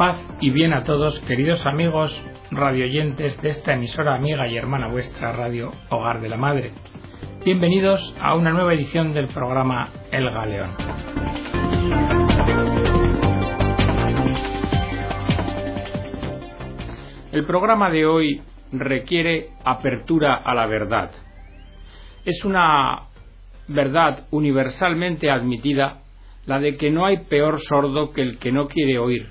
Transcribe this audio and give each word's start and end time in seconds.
Paz 0.00 0.16
y 0.40 0.48
bien 0.48 0.72
a 0.72 0.82
todos, 0.82 1.20
queridos 1.28 1.66
amigos 1.66 2.10
radioyentes 2.50 3.38
de 3.42 3.50
esta 3.50 3.74
emisora 3.74 4.14
amiga 4.14 4.48
y 4.48 4.56
hermana 4.56 4.88
vuestra 4.88 5.30
Radio 5.32 5.72
Hogar 5.90 6.22
de 6.22 6.30
la 6.30 6.38
Madre. 6.38 6.72
Bienvenidos 7.44 8.16
a 8.18 8.34
una 8.34 8.50
nueva 8.50 8.72
edición 8.72 9.12
del 9.12 9.28
programa 9.28 9.90
El 10.10 10.30
Galeón. 10.30 10.70
El 17.30 17.44
programa 17.44 17.90
de 17.90 18.06
hoy 18.06 18.40
requiere 18.72 19.50
apertura 19.66 20.36
a 20.36 20.54
la 20.54 20.66
verdad. 20.66 21.10
Es 22.24 22.42
una 22.46 23.02
verdad 23.68 24.28
universalmente 24.30 25.30
admitida 25.30 26.00
la 26.46 26.58
de 26.58 26.78
que 26.78 26.90
no 26.90 27.04
hay 27.04 27.18
peor 27.24 27.60
sordo 27.60 28.12
que 28.14 28.22
el 28.22 28.38
que 28.38 28.50
no 28.50 28.66
quiere 28.66 28.98
oír, 28.98 29.28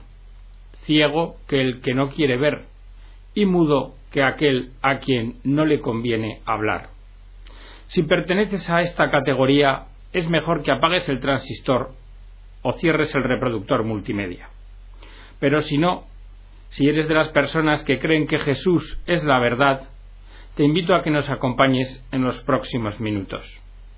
ciego 0.83 1.37
que 1.47 1.61
el 1.61 1.81
que 1.81 1.93
no 1.93 2.09
quiere 2.09 2.37
ver, 2.37 2.65
y 3.33 3.45
mudo 3.45 3.95
que 4.11 4.23
aquel 4.23 4.71
a 4.81 4.99
quien 4.99 5.35
no 5.43 5.65
le 5.65 5.79
conviene 5.79 6.41
hablar. 6.45 6.89
Si 7.87 8.03
perteneces 8.03 8.69
a 8.69 8.81
esta 8.81 9.09
categoría, 9.09 9.85
es 10.13 10.29
mejor 10.29 10.63
que 10.63 10.71
apagues 10.71 11.07
el 11.09 11.19
transistor 11.19 11.91
o 12.61 12.73
cierres 12.73 13.13
el 13.15 13.23
reproductor 13.23 13.83
multimedia. 13.83 14.49
Pero 15.39 15.61
si 15.61 15.77
no, 15.77 16.03
si 16.69 16.87
eres 16.87 17.07
de 17.07 17.15
las 17.15 17.29
personas 17.29 17.83
que 17.83 17.99
creen 17.99 18.27
que 18.27 18.39
Jesús 18.39 18.99
es 19.07 19.23
la 19.23 19.39
verdad, 19.39 19.89
te 20.55 20.63
invito 20.63 20.93
a 20.93 21.01
que 21.01 21.11
nos 21.11 21.29
acompañes 21.29 22.05
en 22.11 22.23
los 22.23 22.43
próximos 22.43 22.99
minutos. 22.99 23.43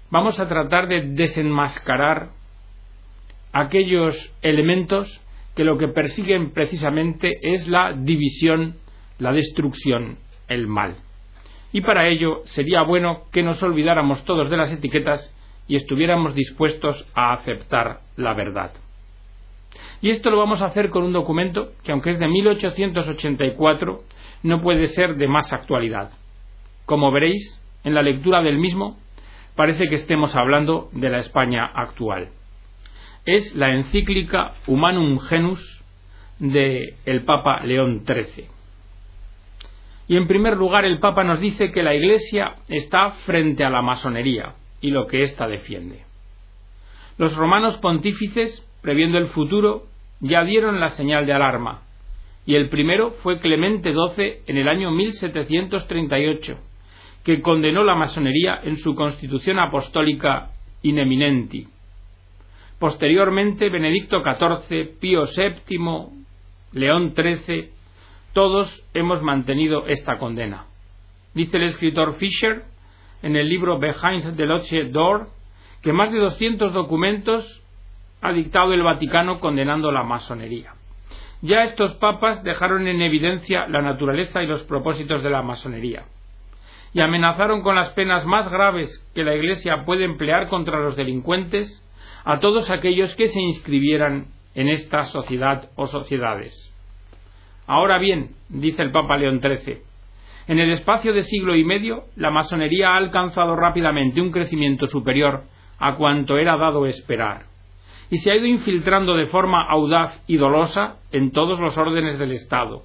Vamos 0.10 0.40
a 0.40 0.48
tratar 0.48 0.88
de 0.88 1.02
desenmascarar 1.14 2.30
aquellos 3.52 4.34
elementos 4.42 5.22
que 5.56 5.64
lo 5.64 5.78
que 5.78 5.88
persiguen 5.88 6.52
precisamente 6.52 7.40
es 7.42 7.68
la 7.68 7.94
división, 7.94 8.76
la 9.20 9.34
destrucción, 9.34 10.18
el 10.48 10.68
mal. 10.68 10.96
Y 11.74 11.82
para 11.82 12.08
ello 12.08 12.42
sería 12.46 12.82
bueno 12.82 13.24
que 13.32 13.44
nos 13.44 13.62
olvidáramos 13.64 14.24
todos 14.26 14.50
de 14.50 14.58
las 14.58 14.72
etiquetas 14.72 15.36
y 15.68 15.76
estuviéramos 15.76 16.36
dispuestos 16.36 17.08
a 17.14 17.34
aceptar 17.34 18.02
la 18.18 18.34
verdad. 18.34 18.72
Y 20.02 20.10
esto 20.10 20.30
lo 20.30 20.38
vamos 20.38 20.62
a 20.62 20.66
hacer 20.66 20.90
con 20.90 21.04
un 21.04 21.14
documento 21.14 21.72
que, 21.84 21.92
aunque 21.92 22.12
es 22.12 22.20
de 22.20 22.28
1884, 22.28 24.04
no 24.44 24.60
puede 24.60 24.88
ser 24.88 25.16
de 25.16 25.28
más 25.28 25.54
actualidad. 25.54 26.12
Como 26.86 27.12
veréis, 27.12 27.62
en 27.84 27.94
la 27.94 28.02
lectura 28.02 28.42
del 28.42 28.58
mismo, 28.58 28.98
parece 29.56 29.88
que 29.88 29.96
estemos 29.96 30.36
hablando 30.36 30.90
de 30.92 31.10
la 31.10 31.20
España 31.20 31.66
actual 31.66 32.30
es 33.26 33.56
la 33.56 33.74
encíclica 33.74 34.54
Humanum 34.68 35.20
Genus 35.20 35.82
de 36.40 36.96
el 37.06 37.24
Papa 37.24 37.62
León 37.64 38.04
XIII. 38.06 38.46
Y 40.08 40.18
en 40.18 40.28
primer 40.28 40.58
lugar, 40.58 40.86
el 40.86 41.00
Papa 41.00 41.24
nos 41.24 41.40
dice 41.40 41.72
que 41.72 41.84
la 41.84 41.96
Iglesia 41.96 42.56
está 42.68 43.12
frente 43.26 43.64
a 43.64 43.70
la 43.70 43.82
masonería 43.82 44.56
y 44.82 44.92
lo 44.92 45.06
que 45.08 45.22
ésta 45.22 45.48
defiende. 45.48 46.04
Los 47.18 47.36
romanos 47.36 47.78
pontífices, 47.78 48.68
previendo 48.82 49.18
el 49.18 49.28
futuro, 49.28 49.84
ya 50.20 50.44
dieron 50.44 50.80
la 50.80 50.90
señal 50.90 51.26
de 51.26 51.34
alarma, 51.34 51.84
y 52.46 52.56
el 52.56 52.70
primero 52.70 53.12
fue 53.22 53.40
Clemente 53.40 53.94
XII 53.94 54.42
en 54.48 54.58
el 54.58 54.68
año 54.68 54.92
1738, 54.92 56.58
que 57.24 57.42
condenó 57.42 57.84
la 57.84 57.96
masonería 57.96 58.60
en 58.64 58.78
su 58.78 58.96
constitución 58.96 59.60
apostólica 59.60 60.50
Ineminenti, 60.82 61.68
Posteriormente, 62.82 63.70
Benedicto 63.70 64.24
XIV, 64.24 64.98
Pío 65.00 65.26
VII, 65.28 66.26
León 66.72 67.14
XIII, 67.16 67.70
todos 68.34 68.84
hemos 68.96 69.22
mantenido 69.22 69.86
esta 69.86 70.18
condena. 70.18 70.66
Dice 71.36 71.58
el 71.58 71.66
escritor 71.66 72.16
Fisher 72.16 72.64
en 73.22 73.36
el 73.36 73.48
libro 73.48 73.78
Behind 73.78 74.36
the 74.36 74.48
Lodge 74.48 74.90
Door 74.90 75.28
que 75.84 75.94
más 75.94 76.12
de 76.12 76.18
200 76.18 76.74
documentos 76.74 77.62
ha 78.20 78.32
dictado 78.34 78.74
el 78.74 78.82
Vaticano 78.82 79.40
condenando 79.40 79.92
la 79.92 80.02
masonería. 80.02 80.74
Ya 81.44 81.66
estos 81.66 81.98
papas 81.98 82.44
dejaron 82.44 82.88
en 82.88 83.04
evidencia 83.04 83.68
la 83.68 83.84
naturaleza 83.84 84.42
y 84.42 84.48
los 84.48 84.64
propósitos 84.64 85.22
de 85.22 85.30
la 85.30 85.44
masonería 85.44 86.06
y 86.94 87.02
amenazaron 87.02 87.62
con 87.62 87.76
las 87.76 87.92
penas 87.92 88.26
más 88.26 88.50
graves 88.50 88.90
que 89.14 89.24
la 89.24 89.36
Iglesia 89.36 89.86
puede 89.86 90.04
emplear 90.04 90.48
contra 90.48 90.80
los 90.80 90.96
delincuentes 90.96 91.80
a 92.24 92.40
todos 92.40 92.70
aquellos 92.70 93.16
que 93.16 93.28
se 93.28 93.40
inscribieran 93.40 94.28
en 94.56 94.68
esta 94.68 95.06
sociedad 95.06 95.70
o 95.76 95.88
sociedades. 95.88 96.54
Ahora 97.68 97.98
bien, 97.98 98.36
dice 98.50 98.82
el 98.82 98.92
Papa 98.92 99.18
León 99.18 99.40
XIII, 99.42 99.80
en 100.48 100.60
el 100.60 100.72
espacio 100.72 101.14
de 101.14 101.24
siglo 101.24 101.56
y 101.56 101.64
medio, 101.64 102.06
la 102.16 102.32
masonería 102.32 102.90
ha 102.90 102.98
alcanzado 102.98 103.56
rápidamente 103.56 104.20
un 104.20 104.32
crecimiento 104.32 104.88
superior 104.88 105.44
a 105.80 105.96
cuanto 105.96 106.38
era 106.38 106.58
dado 106.58 106.86
esperar, 106.86 107.46
y 108.10 108.18
se 108.18 108.32
ha 108.32 108.36
ido 108.36 108.46
infiltrando 108.46 109.16
de 109.16 109.28
forma 109.28 109.64
audaz 109.70 110.22
y 110.28 110.38
dolosa 110.38 110.98
en 111.12 111.32
todos 111.32 111.60
los 111.60 111.78
órdenes 111.78 112.20
del 112.20 112.34
Estado, 112.34 112.84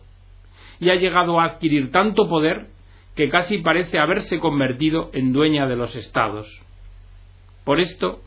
y 0.78 0.90
ha 0.90 0.94
llegado 0.94 1.40
a 1.40 1.44
adquirir 1.44 1.90
tanto 1.90 2.28
poder 2.28 2.68
que 3.16 3.30
casi 3.30 3.58
parece 3.58 3.98
haberse 3.98 4.38
convertido 4.38 5.10
en 5.14 5.32
dueña 5.32 5.66
de 5.66 5.76
los 5.76 5.96
Estados. 5.96 6.46
Por 7.64 7.80
esto, 7.80 8.20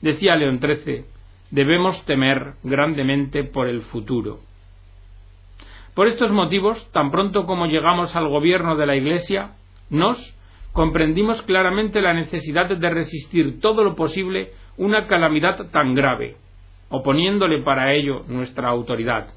Decía 0.00 0.36
León 0.36 0.60
XIII, 0.60 1.04
debemos 1.50 2.04
temer 2.06 2.54
grandemente 2.62 3.44
por 3.44 3.68
el 3.68 3.82
futuro. 3.82 4.40
Por 5.94 6.06
estos 6.06 6.30
motivos, 6.30 6.90
tan 6.92 7.10
pronto 7.10 7.44
como 7.46 7.66
llegamos 7.66 8.14
al 8.16 8.28
gobierno 8.28 8.76
de 8.76 8.86
la 8.86 8.96
Iglesia, 8.96 9.52
nos 9.90 10.18
comprendimos 10.72 11.42
claramente 11.42 12.00
la 12.00 12.14
necesidad 12.14 12.68
de 12.68 12.90
resistir 12.90 13.60
todo 13.60 13.84
lo 13.84 13.96
posible 13.96 14.52
una 14.76 15.06
calamidad 15.06 15.70
tan 15.70 15.94
grave, 15.94 16.36
oponiéndole 16.88 17.62
para 17.62 17.92
ello 17.92 18.24
nuestra 18.28 18.68
autoridad. 18.68 19.34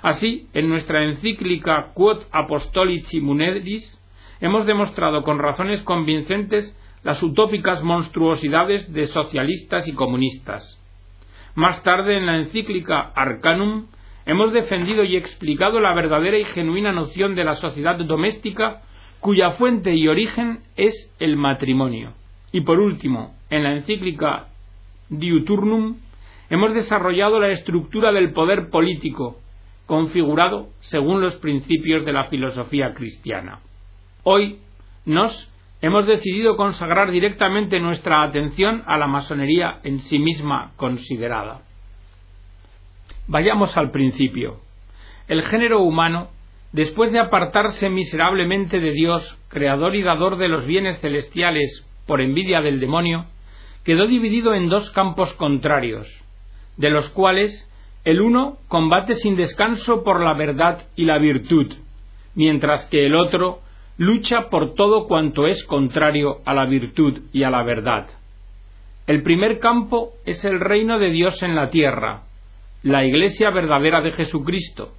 Así, 0.00 0.48
en 0.54 0.68
nuestra 0.68 1.02
encíclica 1.02 1.92
Quod 1.94 2.22
Apostolici 2.30 3.20
Munedis, 3.20 4.00
hemos 4.40 4.64
demostrado 4.66 5.22
con 5.22 5.38
razones 5.38 5.82
convincentes 5.82 6.76
las 7.04 7.22
utópicas 7.22 7.82
monstruosidades 7.82 8.92
de 8.92 9.06
socialistas 9.06 9.86
y 9.86 9.92
comunistas. 9.92 10.78
Más 11.54 11.82
tarde, 11.82 12.16
en 12.16 12.26
la 12.26 12.38
encíclica 12.38 13.12
Arcanum, 13.14 13.86
hemos 14.26 14.52
defendido 14.52 15.04
y 15.04 15.16
explicado 15.16 15.80
la 15.80 15.94
verdadera 15.94 16.38
y 16.38 16.44
genuina 16.46 16.92
noción 16.92 17.34
de 17.34 17.44
la 17.44 17.56
sociedad 17.56 17.96
doméstica 17.96 18.82
cuya 19.20 19.52
fuente 19.52 19.94
y 19.94 20.08
origen 20.08 20.60
es 20.76 21.14
el 21.20 21.36
matrimonio. 21.36 22.14
Y 22.52 22.62
por 22.62 22.80
último, 22.80 23.34
en 23.50 23.62
la 23.64 23.74
encíclica 23.74 24.48
Diuturnum, 25.10 25.96
hemos 26.50 26.74
desarrollado 26.74 27.38
la 27.38 27.50
estructura 27.50 28.12
del 28.12 28.32
poder 28.32 28.70
político, 28.70 29.40
configurado 29.86 30.68
según 30.80 31.20
los 31.20 31.36
principios 31.36 32.04
de 32.04 32.12
la 32.12 32.24
filosofía 32.24 32.94
cristiana. 32.94 33.60
Hoy 34.22 34.58
nos 35.04 35.50
hemos 35.84 36.06
decidido 36.06 36.56
consagrar 36.56 37.10
directamente 37.10 37.78
nuestra 37.78 38.22
atención 38.22 38.82
a 38.86 38.96
la 38.96 39.06
masonería 39.06 39.80
en 39.82 40.00
sí 40.00 40.18
misma 40.18 40.72
considerada. 40.76 41.60
Vayamos 43.26 43.76
al 43.76 43.90
principio. 43.90 44.60
El 45.28 45.42
género 45.42 45.80
humano, 45.80 46.28
después 46.72 47.12
de 47.12 47.18
apartarse 47.18 47.90
miserablemente 47.90 48.80
de 48.80 48.92
Dios, 48.92 49.38
creador 49.48 49.94
y 49.94 50.02
dador 50.02 50.38
de 50.38 50.48
los 50.48 50.64
bienes 50.64 51.00
celestiales, 51.02 51.84
por 52.06 52.22
envidia 52.22 52.62
del 52.62 52.80
demonio, 52.80 53.26
quedó 53.84 54.06
dividido 54.06 54.54
en 54.54 54.70
dos 54.70 54.90
campos 54.90 55.34
contrarios, 55.34 56.08
de 56.78 56.88
los 56.88 57.10
cuales 57.10 57.70
el 58.04 58.22
uno 58.22 58.56
combate 58.68 59.16
sin 59.16 59.36
descanso 59.36 60.02
por 60.02 60.22
la 60.22 60.32
verdad 60.32 60.86
y 60.96 61.04
la 61.04 61.18
virtud, 61.18 61.74
mientras 62.34 62.86
que 62.86 63.04
el 63.04 63.14
otro 63.14 63.60
lucha 63.96 64.48
por 64.48 64.74
todo 64.74 65.06
cuanto 65.06 65.46
es 65.46 65.64
contrario 65.64 66.40
a 66.44 66.54
la 66.54 66.64
virtud 66.64 67.22
y 67.32 67.44
a 67.44 67.50
la 67.50 67.62
verdad. 67.62 68.08
El 69.06 69.22
primer 69.22 69.58
campo 69.58 70.10
es 70.24 70.44
el 70.44 70.60
reino 70.60 70.98
de 70.98 71.10
Dios 71.10 71.42
en 71.42 71.54
la 71.54 71.70
tierra, 71.70 72.22
la 72.82 73.04
iglesia 73.04 73.50
verdadera 73.50 74.00
de 74.00 74.12
Jesucristo. 74.12 74.92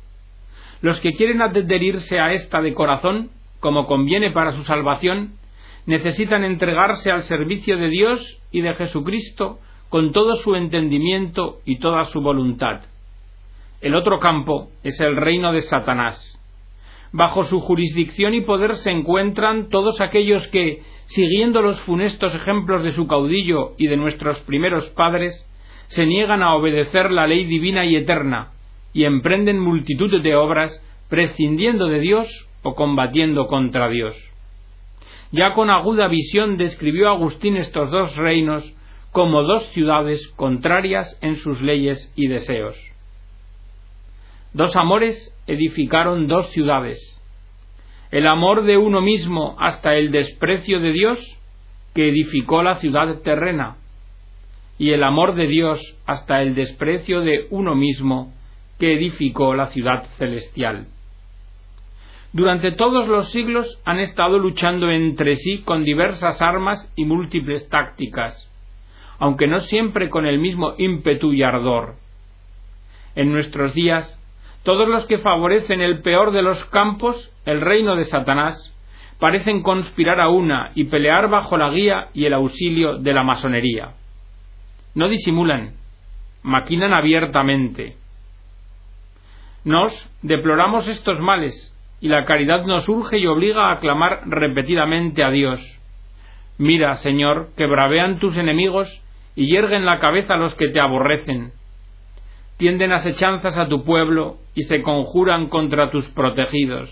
Los 0.81 1.00
que 1.01 1.13
quieren 1.13 1.42
adherirse 1.42 2.19
a 2.19 2.31
esta 2.31 2.62
de 2.62 2.74
corazón, 2.74 3.31
como 3.59 3.88
conviene 3.88 4.31
para 4.31 4.51
su 4.51 4.63
salvación, 4.63 5.33
necesitan 5.86 6.44
entregarse 6.44 7.12
al 7.12 7.24
servicio 7.24 7.77
de 7.77 7.89
Dios 7.89 8.39
y 8.51 8.62
de 8.62 8.74
Jesucristo 8.75 9.59
con 9.89 10.12
todo 10.12 10.36
su 10.36 10.56
entendimiento 10.56 11.59
y 11.65 11.80
toda 11.80 12.06
su 12.06 12.21
voluntad. 12.21 12.81
El 13.81 13.95
otro 13.95 14.19
campo 14.19 14.69
es 14.83 15.00
el 15.01 15.15
reino 15.15 15.51
de 15.51 15.62
Satanás 15.62 16.35
Bajo 17.18 17.46
su 17.46 17.62
jurisdicción 17.62 18.34
y 18.34 18.42
poder 18.42 18.76
se 18.76 18.92
encuentran 18.92 19.70
todos 19.70 20.02
aquellos 20.02 20.46
que, 20.50 20.84
siguiendo 21.06 21.62
los 21.62 21.80
funestos 21.84 22.36
ejemplos 22.36 22.84
de 22.84 22.92
su 22.92 23.08
caudillo 23.08 23.72
y 23.78 23.88
de 23.88 23.96
nuestros 23.96 24.38
primeros 24.42 24.90
padres, 24.90 25.50
se 25.88 26.06
niegan 26.06 26.44
a 26.44 26.56
obedecer 26.56 27.12
la 27.12 27.26
ley 27.26 27.46
divina 27.46 27.86
y 27.86 27.96
eterna, 27.96 28.50
y 28.92 29.06
emprenden 29.06 29.62
multitud 29.62 30.22
de 30.22 30.36
obras 30.36 30.78
prescindiendo 31.08 31.88
de 31.88 32.02
Dios 32.02 32.50
o 32.64 32.76
combatiendo 32.76 33.48
contra 33.48 33.88
Dios. 33.88 34.14
Ya 35.32 35.54
con 35.54 35.70
aguda 35.70 36.10
visión 36.10 36.58
describió 36.58 37.08
Agustín 37.08 37.56
estos 37.56 37.92
dos 37.92 38.18
reinos 38.18 38.70
como 39.14 39.44
dos 39.44 39.64
ciudades 39.68 40.28
contrarias 40.36 41.18
en 41.22 41.38
sus 41.38 41.62
leyes 41.62 42.12
y 42.18 42.28
deseos. 42.28 42.76
Dos 44.56 44.74
amores 44.78 45.36
edificaron 45.48 46.30
dos 46.30 46.50
ciudades. 46.52 46.98
El 48.10 48.25
amor 48.25 48.63
de 48.63 48.78
uno 48.78 49.02
mismo 49.02 49.57
hasta 49.60 49.96
el 49.96 50.12
desprecio 50.12 50.80
de 50.80 50.94
Dios, 50.94 51.19
que 51.94 52.07
edificó 52.07 52.63
la 52.63 52.75
ciudad 52.75 53.19
terrena, 53.19 53.75
y 54.78 54.92
el 54.92 55.04
amor 55.04 55.36
de 55.36 55.48
Dios 55.48 55.81
hasta 56.06 56.42
el 56.42 56.56
desprecio 56.56 57.19
de 57.19 57.48
uno 57.50 57.75
mismo, 57.75 58.34
que 58.80 58.94
edificó 58.94 59.56
la 59.56 59.68
ciudad 59.68 60.06
celestial. 60.18 60.88
Durante 62.31 62.72
todos 62.72 63.10
los 63.10 63.34
siglos 63.34 63.68
han 63.84 64.00
estado 64.00 64.40
luchando 64.40 64.90
entre 64.90 65.36
sí 65.36 65.63
con 65.63 65.84
diversas 65.84 66.42
armas 66.42 66.90
y 66.96 67.04
múltiples 67.04 67.68
tácticas, 67.68 68.50
aunque 69.19 69.48
no 69.48 69.60
siempre 69.60 70.10
con 70.10 70.25
el 70.25 70.40
mismo 70.40 70.75
ímpetu 70.78 71.34
y 71.34 71.44
ardor. 71.44 71.96
En 73.16 73.34
nuestros 73.34 73.74
días, 73.74 74.18
todos 74.66 74.90
los 74.90 75.06
que 75.06 75.20
favorecen 75.20 75.80
el 75.80 76.02
peor 76.02 76.32
de 76.32 76.42
los 76.42 76.66
campos, 76.66 77.32
el 77.46 77.62
reino 77.62 77.96
de 77.96 78.06
Satanás, 78.06 78.74
parecen 79.20 79.62
conspirar 79.62 80.20
a 80.20 80.30
una 80.30 80.72
y 80.74 80.86
pelear 80.86 81.30
bajo 81.30 81.56
la 81.56 81.70
guía 81.70 82.08
y 82.16 82.26
el 82.26 82.34
auxilio 82.34 82.98
de 82.98 83.14
la 83.14 83.24
masonería. 83.24 83.92
No 84.96 85.08
disimulan, 85.08 85.76
maquinan 86.42 86.94
abiertamente. 86.94 87.96
Nos 89.64 89.94
deploramos 90.24 90.88
estos 90.88 91.20
males 91.20 91.72
y 92.02 92.08
la 92.08 92.26
caridad 92.26 92.66
nos 92.66 92.90
urge 92.90 93.20
y 93.20 93.28
obliga 93.28 93.72
a 93.72 93.80
clamar 93.80 94.24
repetidamente 94.26 95.24
a 95.24 95.30
Dios. 95.30 95.62
Mira, 96.58 96.96
Señor, 96.98 97.50
que 97.56 97.68
bravean 97.68 98.18
tus 98.18 98.36
enemigos 98.36 98.90
y 99.36 99.48
yerguen 99.48 99.86
la 99.86 100.00
cabeza 100.00 100.34
a 100.34 100.38
los 100.38 100.56
que 100.56 100.70
te 100.70 100.80
aborrecen. 100.80 101.52
Tienden 102.58 102.94
asechanzas 102.94 103.58
a 103.58 103.68
tu 103.68 103.84
pueblo 103.84 104.40
y 104.56 104.63
se 104.63 104.81
conjuran 104.81 105.48
contra 105.48 105.92
tus 105.92 106.10
protegidos. 106.10 106.90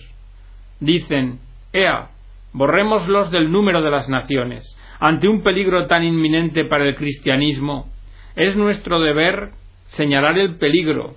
Dicen, 0.79 1.39
Ea, 1.71 2.09
borrémoslos 2.51 3.31
del 3.31 3.51
número 3.51 3.81
de 3.81 3.89
las 3.89 4.09
naciones. 4.09 4.63
Ante 4.99 5.27
un 5.27 5.41
peligro 5.41 5.87
tan 5.87 6.03
inminente 6.03 6.65
para 6.65 6.85
el 6.85 6.95
cristianismo, 6.95 7.89
es 8.35 8.55
nuestro 8.55 8.99
deber 8.99 9.51
señalar 9.85 10.37
el 10.37 10.57
peligro 10.57 11.15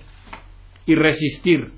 y 0.86 0.94
resistir 0.94 1.72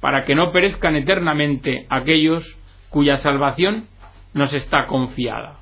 para 0.00 0.24
que 0.24 0.34
no 0.34 0.52
perezcan 0.52 0.96
eternamente 0.96 1.86
aquellos 1.88 2.56
cuya 2.88 3.16
salvación 3.16 3.86
nos 4.34 4.52
está 4.52 4.86
confiada. 4.86 5.58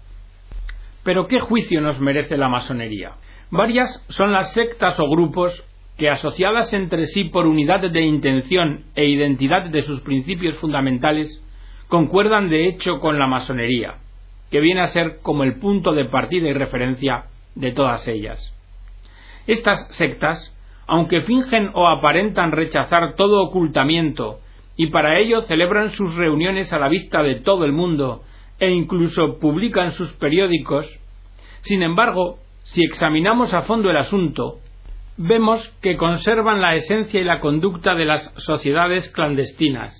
Pero 1.05 1.27
¿qué 1.27 1.41
juicio 1.41 1.81
nos 1.81 2.01
merece 2.01 2.37
la 2.37 2.49
masonería? 2.49 3.13
Varias 3.51 3.89
son 4.09 4.33
las 4.33 4.53
sectas 4.53 4.99
o 5.01 5.09
grupos 5.09 5.65
que, 5.99 6.09
asociadas 6.09 6.73
entre 6.73 7.07
sí 7.07 7.25
por 7.25 7.47
unidad 7.47 7.81
de 7.81 8.03
intención 8.03 8.85
e 8.95 9.07
identidad 9.07 9.69
de 9.69 9.83
sus 9.83 10.01
principios 10.01 10.57
fundamentales, 10.59 11.45
concuerdan 11.89 12.49
de 12.49 12.69
hecho 12.69 13.01
con 13.01 13.19
la 13.19 13.27
masonería, 13.27 13.97
que 14.51 14.61
viene 14.61 14.81
a 14.81 14.89
ser 14.89 15.19
como 15.23 15.43
el 15.45 15.59
punto 15.59 15.93
de 15.93 16.07
partida 16.07 16.49
y 16.49 16.55
referencia 16.55 17.25
de 17.55 17.73
todas 17.73 18.07
ellas. 18.09 18.55
Estas 19.47 19.89
sectas 19.95 20.55
aunque 20.89 21.21
fingen 21.21 21.71
o 21.75 21.87
aparentan 21.87 22.51
rechazar 22.51 23.15
todo 23.15 23.43
ocultamiento 23.43 24.41
y 24.75 24.87
para 24.87 25.19
ello 25.21 25.43
celebran 25.43 25.91
sus 25.91 26.15
reuniones 26.17 26.73
a 26.73 26.79
la 26.79 26.89
vista 26.89 27.23
de 27.23 27.37
todo 27.37 27.67
el 27.67 27.73
mundo 27.73 28.23
e 28.59 28.71
incluso 28.71 29.39
publican 29.39 29.93
sus 29.93 30.13
periódicos, 30.15 30.87
sin 31.61 31.83
embargo, 31.83 32.39
si 32.65 32.85
examinamos 32.85 33.53
a 33.53 33.63
fondo 33.63 33.91
el 33.91 33.99
asunto, 33.99 34.61
vemos 35.19 35.69
que 35.83 35.97
conservan 35.97 36.63
la 36.63 36.75
esencia 36.75 37.21
y 37.21 37.25
la 37.25 37.41
conducta 37.41 37.95
de 37.95 38.07
las 38.07 38.33
sociedades 38.39 39.11
clandestinas. 39.11 39.95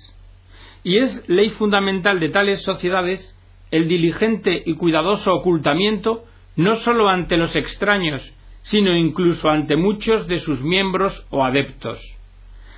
Y 0.83 0.97
es 0.97 1.27
ley 1.29 1.51
fundamental 1.51 2.19
de 2.19 2.29
tales 2.29 2.63
sociedades 2.63 3.35
el 3.69 3.87
diligente 3.87 4.63
y 4.65 4.73
cuidadoso 4.75 5.31
ocultamiento 5.31 6.23
no 6.55 6.77
sólo 6.77 7.07
ante 7.09 7.37
los 7.37 7.55
extraños 7.55 8.33
sino 8.61 8.95
incluso 8.95 9.49
ante 9.49 9.75
muchos 9.75 10.27
de 10.27 10.41
sus 10.41 10.61
miembros 10.61 11.25
o 11.29 11.43
adeptos. 11.43 11.99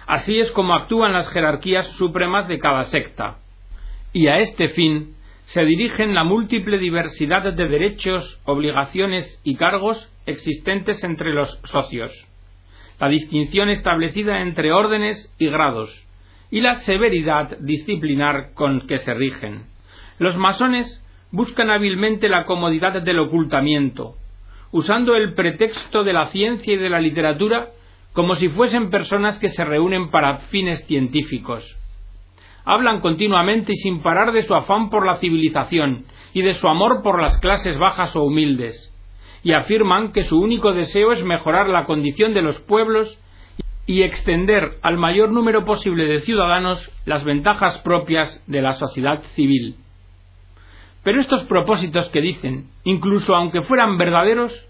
Así 0.07 0.39
es 0.39 0.51
como 0.51 0.73
actúan 0.73 1.13
las 1.13 1.29
jerarquías 1.29 1.87
supremas 1.97 2.47
de 2.47 2.59
cada 2.59 2.85
secta. 2.85 3.39
Y 4.13 4.27
a 4.27 4.37
este 4.39 4.69
fin 4.69 5.15
se 5.45 5.63
dirigen 5.65 6.13
la 6.13 6.23
múltiple 6.23 6.77
diversidad 6.77 7.44
de 7.53 7.67
derechos, 7.67 8.41
obligaciones 8.45 9.39
y 9.44 9.55
cargos 9.55 10.09
existentes 10.25 11.03
entre 11.03 11.33
los 11.33 11.59
socios, 11.63 12.11
la 13.01 13.07
distinción 13.07 13.69
establecida 13.69 14.42
entre 14.42 14.71
órdenes 14.71 15.33
y 15.39 15.48
grados, 15.48 15.89
y 16.51 16.62
la 16.62 16.75
severidad 16.81 17.57
disciplinar 17.59 18.53
con 18.53 18.81
que 18.81 19.00
se 19.00 19.15
rigen. 19.15 19.63
Los 20.19 20.38
masones 20.38 21.03
buscan 21.31 21.71
hábilmente 21.71 22.30
la 22.30 22.45
comodidad 22.45 23.01
del 23.01 23.18
ocultamiento, 23.18 24.18
usando 24.71 25.15
el 25.15 25.33
pretexto 25.33 26.03
de 26.03 26.13
la 26.13 26.27
ciencia 26.27 26.75
y 26.75 26.77
de 26.77 26.89
la 26.92 27.01
literatura 27.01 27.69
como 28.13 28.36
si 28.36 28.50
fuesen 28.50 28.92
personas 28.92 29.39
que 29.39 29.50
se 29.50 29.65
reúnen 29.65 30.12
para 30.12 30.38
fines 30.51 30.86
científicos. 30.86 31.65
Hablan 32.65 33.01
continuamente 33.01 33.71
y 33.71 33.77
sin 33.77 34.04
parar 34.04 34.31
de 34.31 34.44
su 34.44 34.54
afán 34.54 34.92
por 34.92 35.07
la 35.07 35.18
civilización 35.18 36.06
y 36.33 36.44
de 36.44 36.54
su 36.54 36.68
amor 36.68 37.01
por 37.01 37.19
las 37.19 37.39
clases 37.39 37.80
bajas 37.80 38.15
o 38.15 38.21
humildes, 38.21 38.90
y 39.43 39.53
afirman 39.53 40.11
que 40.11 40.23
su 40.23 40.39
único 40.39 40.73
deseo 40.73 41.13
es 41.13 41.23
mejorar 41.23 41.67
la 41.67 41.85
condición 41.85 42.33
de 42.33 42.41
los 42.41 42.59
pueblos 42.59 43.17
y 43.88 44.03
extender 44.03 44.77
al 44.83 44.97
mayor 44.97 45.31
número 45.31 45.65
posible 45.65 46.05
de 46.05 46.21
ciudadanos 46.21 46.89
las 47.05 47.23
ventajas 47.23 47.79
propias 47.79 48.43
de 48.47 48.61
la 48.61 48.73
sociedad 48.73 49.21
civil. 49.35 49.75
Pero 51.03 51.19
estos 51.19 51.43
propósitos 51.43 52.09
que 52.09 52.21
dicen, 52.21 52.67
incluso 52.83 53.35
aunque 53.35 53.63
fueran 53.63 53.97
verdaderos, 53.97 54.67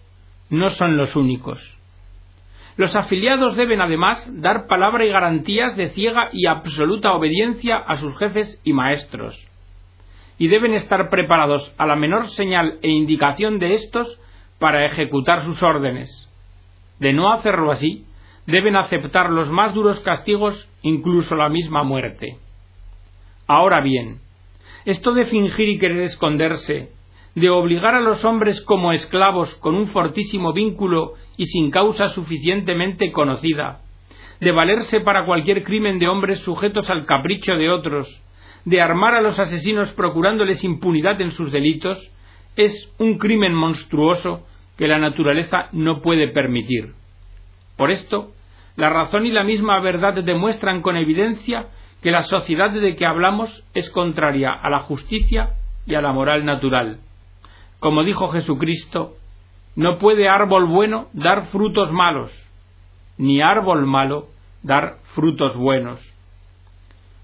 no 0.50 0.70
son 0.70 0.96
los 0.98 1.16
únicos. 1.16 1.60
Los 2.78 2.96
afiliados 2.96 3.58
deben 3.58 3.82
además 3.82 4.28
dar 4.42 4.66
palabra 4.68 5.04
y 5.06 5.10
garantías 5.10 5.76
de 5.76 5.90
ciega 5.90 6.30
y 6.32 6.46
absoluta 6.46 7.12
obediencia 7.12 7.78
a 7.78 7.98
sus 7.98 8.18
jefes 8.18 8.62
y 8.64 8.72
maestros, 8.72 9.38
y 10.38 10.48
deben 10.48 10.74
estar 10.74 11.10
preparados 11.10 11.74
a 11.78 11.86
la 11.86 11.98
menor 11.98 12.30
señal 12.30 12.80
e 12.82 12.90
indicación 12.90 13.60
de 13.60 13.76
éstos 13.76 14.18
para 14.62 14.86
ejecutar 14.86 15.44
sus 15.44 15.62
órdenes. 15.64 16.30
De 17.00 17.14
no 17.14 17.34
hacerlo 17.34 17.72
así, 17.72 18.06
deben 18.46 18.76
aceptar 18.76 19.32
los 19.32 19.50
más 19.50 19.74
duros 19.74 20.00
castigos, 20.02 20.70
incluso 20.84 21.36
la 21.36 21.50
misma 21.50 21.82
muerte. 21.82 22.38
Ahora 23.48 23.82
bien, 23.82 24.20
esto 24.86 25.14
de 25.14 25.26
fingir 25.26 25.68
y 25.68 25.80
querer 25.80 26.04
esconderse, 26.04 26.92
de 27.34 27.50
obligar 27.50 27.96
a 27.96 28.02
los 28.02 28.24
hombres 28.24 28.62
como 28.62 28.94
esclavos 28.94 29.56
con 29.56 29.74
un 29.74 29.88
fortísimo 29.88 30.54
vínculo 30.54 31.16
y 31.38 31.46
sin 31.46 31.72
causa 31.72 32.10
suficientemente 32.10 33.12
conocida, 33.12 33.82
de 34.40 34.52
valerse 34.52 35.00
para 35.00 35.26
cualquier 35.26 35.64
crimen 35.64 35.98
de 35.98 36.08
hombres 36.08 36.40
sujetos 36.42 36.88
al 36.92 37.06
capricho 37.06 37.54
de 37.54 37.72
otros, 37.72 38.08
de 38.66 38.80
armar 38.80 39.16
a 39.16 39.22
los 39.22 39.40
asesinos 39.40 39.92
procurándoles 39.94 40.64
impunidad 40.64 41.20
en 41.20 41.32
sus 41.32 41.52
delitos, 41.52 41.98
es 42.56 42.94
un 42.98 43.18
crimen 43.18 43.54
monstruoso 43.54 44.46
que 44.78 44.88
la 44.88 45.00
naturaleza 45.00 45.68
no 45.72 46.02
puede 46.02 46.30
permitir. 46.30 46.94
Por 47.78 47.92
esto, 47.92 48.32
la 48.76 48.90
razón 48.90 49.26
y 49.26 49.32
la 49.32 49.44
misma 49.44 49.80
verdad 49.80 50.24
demuestran 50.24 50.82
con 50.82 50.98
evidencia 50.98 51.68
que 52.02 52.12
la 52.12 52.24
sociedad 52.24 52.72
de 52.72 52.96
que 52.96 53.06
hablamos 53.06 53.64
es 53.74 53.90
contraria 53.90 54.52
a 54.52 54.70
la 54.70 54.80
justicia 54.80 55.52
y 55.86 55.96
a 55.96 56.02
la 56.02 56.12
moral 56.12 56.46
natural. 56.46 57.00
Como 57.80 58.04
dijo 58.04 58.30
Jesucristo, 58.30 59.16
no 59.76 59.98
puede 59.98 60.28
árbol 60.28 60.66
bueno 60.66 61.08
dar 61.14 61.48
frutos 61.48 61.92
malos, 61.92 62.32
ni 63.18 63.42
árbol 63.42 63.86
malo 63.86 64.28
dar 64.64 64.98
frutos 65.14 65.56
buenos. 65.56 66.00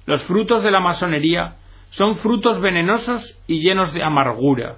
Los 0.05 0.23
frutos 0.23 0.63
de 0.63 0.71
la 0.71 0.79
masonería 0.79 1.57
son 1.89 2.17
frutos 2.17 2.61
venenosos 2.61 3.37
y 3.47 3.61
llenos 3.61 3.93
de 3.93 4.03
amargura, 4.03 4.77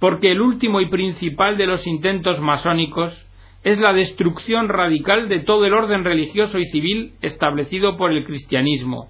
porque 0.00 0.32
el 0.32 0.40
último 0.40 0.80
y 0.80 0.86
principal 0.86 1.56
de 1.56 1.66
los 1.66 1.86
intentos 1.86 2.40
masónicos 2.40 3.26
es 3.62 3.78
la 3.78 3.92
destrucción 3.92 4.68
radical 4.68 5.28
de 5.28 5.40
todo 5.40 5.66
el 5.66 5.74
orden 5.74 6.02
religioso 6.02 6.58
y 6.58 6.64
civil 6.66 7.12
establecido 7.20 7.98
por 7.98 8.10
el 8.10 8.24
cristianismo, 8.24 9.08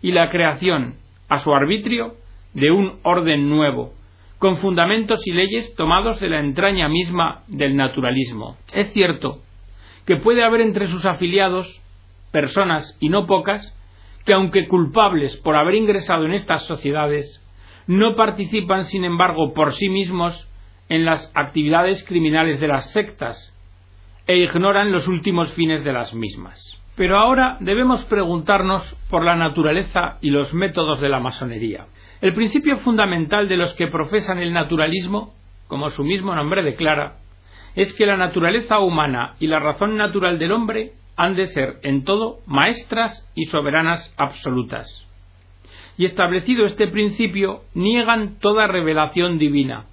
y 0.00 0.12
la 0.12 0.30
creación, 0.30 0.94
a 1.28 1.38
su 1.38 1.52
arbitrio, 1.52 2.14
de 2.54 2.70
un 2.70 3.00
orden 3.02 3.50
nuevo, 3.50 3.92
con 4.38 4.58
fundamentos 4.58 5.26
y 5.26 5.32
leyes 5.32 5.74
tomados 5.74 6.20
de 6.20 6.28
la 6.28 6.40
entraña 6.40 6.88
misma 6.88 7.42
del 7.48 7.76
naturalismo. 7.76 8.56
Es 8.72 8.92
cierto 8.92 9.40
que 10.06 10.16
puede 10.16 10.44
haber 10.44 10.60
entre 10.60 10.86
sus 10.88 11.04
afiliados 11.04 11.80
personas, 12.30 12.96
y 13.00 13.08
no 13.08 13.26
pocas, 13.26 13.76
que 14.24 14.32
aunque 14.32 14.68
culpables 14.68 15.36
por 15.38 15.56
haber 15.56 15.74
ingresado 15.74 16.24
en 16.26 16.32
estas 16.32 16.64
sociedades, 16.66 17.41
no 17.86 18.14
participan, 18.16 18.84
sin 18.84 19.04
embargo, 19.04 19.52
por 19.52 19.72
sí 19.72 19.88
mismos 19.88 20.48
en 20.88 21.04
las 21.04 21.30
actividades 21.34 22.04
criminales 22.04 22.60
de 22.60 22.68
las 22.68 22.92
sectas 22.92 23.52
e 24.26 24.36
ignoran 24.36 24.92
los 24.92 25.08
últimos 25.08 25.52
fines 25.54 25.84
de 25.84 25.92
las 25.92 26.14
mismas. 26.14 26.60
Pero 26.96 27.18
ahora 27.18 27.56
debemos 27.60 28.04
preguntarnos 28.04 28.82
por 29.08 29.24
la 29.24 29.34
naturaleza 29.34 30.18
y 30.20 30.30
los 30.30 30.52
métodos 30.52 31.00
de 31.00 31.08
la 31.08 31.20
masonería. 31.20 31.86
El 32.20 32.34
principio 32.34 32.78
fundamental 32.78 33.48
de 33.48 33.56
los 33.56 33.74
que 33.74 33.88
profesan 33.88 34.38
el 34.38 34.52
naturalismo, 34.52 35.34
como 35.66 35.90
su 35.90 36.04
mismo 36.04 36.34
nombre 36.34 36.62
declara, 36.62 37.16
es 37.74 37.94
que 37.94 38.06
la 38.06 38.16
naturaleza 38.16 38.80
humana 38.80 39.34
y 39.40 39.46
la 39.46 39.58
razón 39.58 39.96
natural 39.96 40.38
del 40.38 40.52
hombre 40.52 40.92
han 41.16 41.34
de 41.34 41.46
ser 41.46 41.78
en 41.82 42.04
todo 42.04 42.40
maestras 42.46 43.28
y 43.34 43.46
soberanas 43.46 44.14
absolutas. 44.18 45.06
Y 45.96 46.06
establecido 46.06 46.64
este 46.64 46.88
principio, 46.88 47.62
niegan 47.74 48.38
toda 48.38 48.66
revelación 48.66 49.38
divina, 49.38 49.86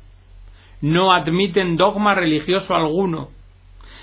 no 0.81 1.13
admiten 1.13 1.75
dogma 1.75 2.15
religioso 2.15 2.73
alguno, 2.73 3.29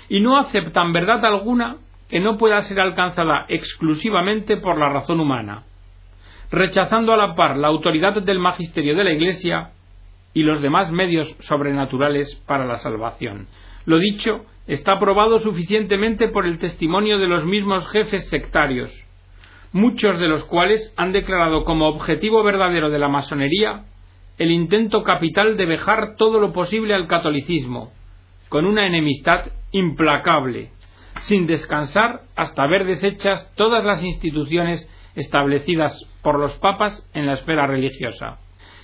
y 0.09 0.19
no 0.19 0.37
aceptan 0.37 0.93
verdad 0.93 1.25
alguna 1.25 1.77
que 2.09 2.19
no 2.19 2.37
pueda 2.37 2.61
ser 2.61 2.79
alcanzada 2.79 3.45
exclusivamente 3.49 4.57
por 4.57 4.77
la 4.77 4.89
razón 4.89 5.19
humana, 5.19 5.63
rechazando 6.51 7.13
a 7.13 7.17
la 7.17 7.35
par 7.35 7.57
la 7.57 7.67
autoridad 7.67 8.21
del 8.21 8.39
magisterio 8.39 8.95
de 8.95 9.03
la 9.03 9.11
Iglesia 9.11 9.71
y 10.33 10.43
los 10.43 10.61
demás 10.61 10.91
medios 10.91 11.35
sobrenaturales 11.39 12.35
para 12.45 12.65
la 12.65 12.77
salvación. 12.77 13.47
Lo 13.85 13.99
dicho 13.99 14.45
está 14.67 14.99
probado 14.99 15.39
suficientemente 15.39 16.27
por 16.29 16.45
el 16.45 16.59
testimonio 16.59 17.17
de 17.17 17.27
los 17.27 17.45
mismos 17.45 17.87
jefes 17.89 18.29
sectarios, 18.29 18.91
muchos 19.77 20.19
de 20.19 20.27
los 20.27 20.43
cuales 20.45 20.93
han 20.97 21.11
declarado 21.11 21.63
como 21.63 21.87
objetivo 21.87 22.43
verdadero 22.43 22.89
de 22.89 22.99
la 22.99 23.07
masonería 23.07 23.83
el 24.37 24.51
intento 24.51 25.03
capital 25.03 25.55
de 25.57 25.65
vejar 25.65 26.15
todo 26.17 26.39
lo 26.39 26.51
posible 26.51 26.93
al 26.93 27.07
catolicismo, 27.07 27.91
con 28.49 28.65
una 28.65 28.85
enemistad 28.85 29.45
implacable, 29.71 30.71
sin 31.21 31.47
descansar 31.47 32.21
hasta 32.35 32.67
ver 32.67 32.85
deshechas 32.85 33.51
todas 33.55 33.85
las 33.85 34.03
instituciones 34.03 34.87
establecidas 35.15 36.05
por 36.21 36.39
los 36.39 36.53
papas 36.55 37.07
en 37.13 37.25
la 37.25 37.35
esfera 37.35 37.65
religiosa. 37.65 38.37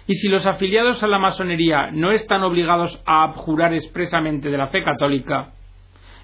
Y 0.07 0.15
si 0.15 0.27
los 0.27 0.45
afiliados 0.45 1.03
a 1.03 1.07
la 1.07 1.19
masonería 1.19 1.91
no 1.91 2.11
están 2.11 2.43
obligados 2.43 2.99
a 3.05 3.23
abjurar 3.23 3.73
expresamente 3.73 4.49
de 4.49 4.57
la 4.57 4.67
fe 4.67 4.83
católica, 4.83 5.53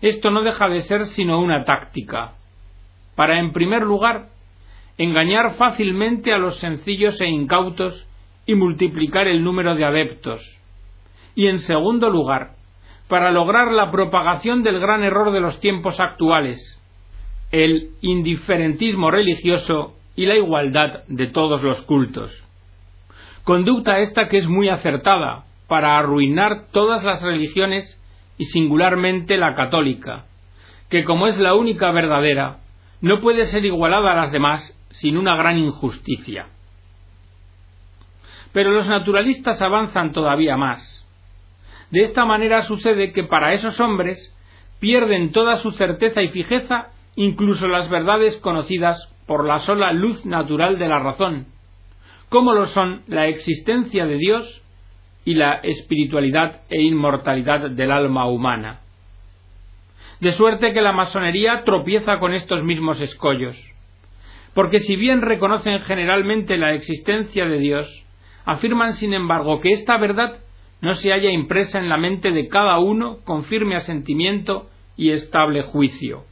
esto 0.02 0.32
no 0.32 0.42
deja 0.42 0.70
de 0.70 0.82
ser 0.82 1.06
sino 1.06 1.40
una 1.40 1.66
táctica, 1.66 2.34
para 3.16 3.40
en 3.40 3.52
primer 3.52 3.84
lugar 3.84 4.30
engañar 5.00 5.56
fácilmente 5.56 6.34
a 6.34 6.38
los 6.38 6.60
sencillos 6.60 7.20
e 7.22 7.27
incautos 7.27 8.06
y 8.46 8.53
multiplicar 8.53 9.27
el 9.27 9.44
número 9.44 9.74
de 9.75 9.86
adeptos, 9.86 10.41
y 11.36 11.48
en 11.48 11.60
segundo 11.60 12.10
lugar, 12.10 12.51
para 13.08 13.32
lograr 13.32 13.72
la 13.72 13.91
propagación 13.91 14.62
del 14.62 14.79
gran 14.79 15.03
error 15.03 15.32
de 15.32 15.39
los 15.39 15.60
tiempos 15.62 16.00
actuales, 16.01 16.60
el 17.51 17.91
indiferentismo 18.01 19.10
religioso 19.10 19.96
y 20.18 20.25
la 20.25 20.36
igualdad 20.36 21.06
de 21.08 21.27
todos 21.27 21.63
los 21.63 21.82
cultos. 21.84 22.32
Conducta 23.46 24.00
esta 24.00 24.27
que 24.27 24.38
es 24.38 24.48
muy 24.48 24.68
acertada 24.68 25.46
para 25.70 25.98
arruinar 25.98 26.65
todas 26.72 27.06
las 27.06 27.22
religiones 27.22 27.98
y 28.38 28.46
singularmente 28.46 29.38
la 29.38 29.53
católica, 29.53 30.25
que 30.89 31.06
como 31.06 31.27
es 31.27 31.38
la 31.38 31.56
única 31.56 31.89
verdadera, 31.91 32.58
no 33.01 33.22
puede 33.22 33.46
ser 33.46 33.65
igualada 33.65 34.12
a 34.12 34.15
las 34.15 34.32
demás 34.32 34.75
sin 34.91 35.18
una 35.18 35.36
gran 35.36 35.58
injusticia. 35.58 36.48
Pero 38.51 38.72
los 38.72 38.88
naturalistas 38.88 39.62
avanzan 39.62 40.12
todavía 40.12 40.58
más. 40.58 41.06
De 41.91 42.01
esta 42.01 42.25
manera 42.25 42.63
sucede 42.63 43.13
que 43.13 43.24
para 43.24 43.53
esos 43.53 43.79
hombres 43.79 44.36
pierden 44.79 45.32
toda 45.32 45.58
su 45.58 45.72
certeza 45.72 46.22
y 46.22 46.29
fijeza 46.29 46.89
incluso 47.15 47.68
las 47.68 47.89
verdades 47.89 48.38
conocidas 48.38 49.13
por 49.27 49.46
la 49.46 49.60
sola 49.60 49.91
luz 49.91 50.25
natural 50.25 50.79
de 50.79 50.88
la 50.88 51.00
razón, 51.00 51.48
como 52.29 52.53
lo 52.53 52.65
son 52.65 53.03
la 53.08 53.27
existencia 53.27 54.06
de 54.06 54.18
Dios 54.18 54.63
y 55.25 55.36
la 55.36 55.56
espiritualidad 55.56 56.62
e 56.70 56.82
inmortalidad 56.82 57.70
del 57.72 57.91
alma 57.91 58.27
humana. 58.27 58.79
De 60.20 60.34
suerte 60.34 60.74
que 60.74 60.82
la 60.82 60.92
masonería 60.92 61.64
tropieza 61.64 62.20
con 62.20 62.34
estos 62.34 62.64
mismos 62.64 63.00
escollos, 63.00 63.56
porque 64.54 64.80
si 64.80 64.98
bien 64.98 65.22
reconocen 65.22 65.80
generalmente 65.82 66.58
la 66.58 66.74
existencia 66.74 67.46
de 67.46 67.60
Dios, 67.60 68.06
afirman 68.46 68.94
sin 68.94 69.14
embargo 69.14 69.62
que 69.62 69.70
esta 69.70 69.98
verdad 69.98 70.40
no 70.82 70.94
se 70.96 71.12
halla 71.12 71.30
impresa 71.30 71.80
en 71.80 71.88
la 71.88 71.98
mente 71.98 72.32
de 72.32 72.48
cada 72.48 72.80
uno 72.80 73.20
con 73.24 73.46
firme 73.46 73.76
asentimiento 73.76 74.70
y 74.98 75.12
estable 75.12 75.62
juicio. 75.62 76.26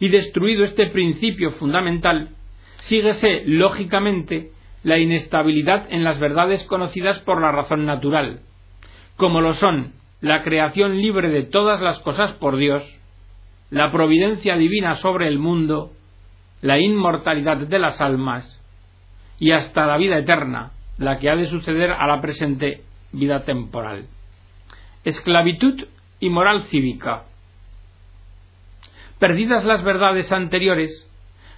Y 0.00 0.10
destruido 0.10 0.64
este 0.64 0.88
principio 0.88 1.52
fundamental, 1.52 2.30
síguese 2.80 3.42
lógicamente 3.46 4.50
la 4.82 4.98
inestabilidad 4.98 5.86
en 5.90 6.04
las 6.04 6.20
verdades 6.20 6.64
conocidas 6.64 7.18
por 7.20 7.40
la 7.40 7.52
razón 7.52 7.86
natural, 7.86 8.40
como 9.16 9.40
lo 9.40 9.52
son 9.52 9.92
la 10.20 10.42
creación 10.42 11.00
libre 11.00 11.28
de 11.28 11.42
todas 11.42 11.80
las 11.80 11.98
cosas 12.00 12.34
por 12.34 12.56
Dios, 12.56 12.82
la 13.70 13.90
providencia 13.90 14.56
divina 14.56 14.96
sobre 14.96 15.28
el 15.28 15.38
mundo, 15.38 15.92
la 16.62 16.78
inmortalidad 16.78 17.58
de 17.58 17.78
las 17.78 18.00
almas 18.00 18.62
y 19.38 19.50
hasta 19.50 19.86
la 19.86 19.96
vida 19.96 20.18
eterna, 20.18 20.72
la 20.98 21.18
que 21.18 21.30
ha 21.30 21.36
de 21.36 21.46
suceder 21.46 21.90
a 21.90 22.06
la 22.06 22.20
presente 22.20 22.82
vida 23.12 23.44
temporal. 23.44 24.06
Esclavitud 25.04 25.84
y 26.20 26.30
moral 26.30 26.64
cívica. 26.64 27.24
Perdidas 29.18 29.64
las 29.64 29.82
verdades 29.82 30.30
anteriores, 30.32 31.08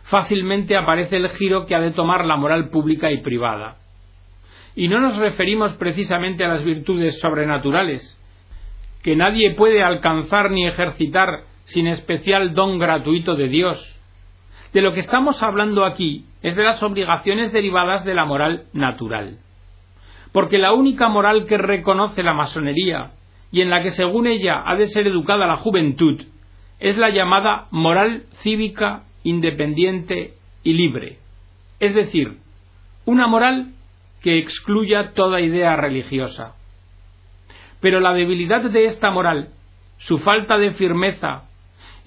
fácilmente 0.05 0.77
aparece 0.77 1.17
el 1.17 1.29
giro 1.31 1.67
que 1.67 1.75
ha 1.75 1.81
de 1.81 1.91
tomar 1.91 2.25
la 2.25 2.37
moral 2.37 2.71
pública 2.71 3.11
y 3.11 3.19
privada. 3.19 3.77
Y 4.75 4.89
no 4.89 5.01
nos 5.01 5.17
referimos 5.17 5.75
precisamente 5.75 6.45
a 6.45 6.49
las 6.49 6.65
virtudes 6.65 7.19
sobrenaturales, 7.21 8.17
que 9.03 9.17
nadie 9.17 9.55
puede 9.55 9.83
alcanzar 9.83 10.51
ni 10.51 10.67
ejercitar 10.67 11.48
sin 11.69 11.87
especial 11.87 12.55
don 12.55 12.79
gratuito 12.79 13.35
de 13.35 13.49
Dios. 13.49 13.95
De 14.73 14.83
lo 14.83 14.93
que 14.93 15.01
estamos 15.01 15.43
hablando 15.43 15.85
aquí 15.85 16.25
es 16.43 16.57
de 16.57 16.65
las 16.65 16.83
obligaciones 16.83 17.53
derivadas 17.53 18.05
de 18.05 18.15
la 18.15 18.25
moral 18.25 18.65
natural. 18.73 19.39
Porque 20.33 20.59
la 20.59 20.73
única 20.73 21.09
moral 21.09 21.47
que 21.47 21.59
reconoce 21.59 22.23
la 22.23 22.35
masonería 22.35 23.13
y 23.51 23.61
en 23.61 23.71
la 23.71 23.83
que 23.83 23.91
según 23.93 24.27
ella 24.27 24.63
ha 24.67 24.77
de 24.77 24.87
ser 24.87 25.07
educada 25.07 25.47
la 25.47 25.59
juventud 25.59 26.23
es 26.81 26.97
la 26.97 27.11
llamada 27.11 27.67
moral 27.71 28.25
cívica 28.43 29.05
independiente 29.25 30.35
y 30.63 30.75
libre, 30.75 31.19
es 31.81 31.95
decir, 31.95 32.39
una 33.05 33.27
moral 33.27 33.73
que 34.23 34.39
excluya 34.39 35.13
toda 35.13 35.41
idea 35.41 35.77
religiosa. 35.77 36.55
Pero 37.81 38.01
la 38.01 38.15
debilidad 38.15 38.63
de 38.63 38.87
esta 38.87 39.11
moral, 39.11 39.49
su 39.99 40.19
falta 40.19 40.57
de 40.57 40.73
firmeza 40.73 41.48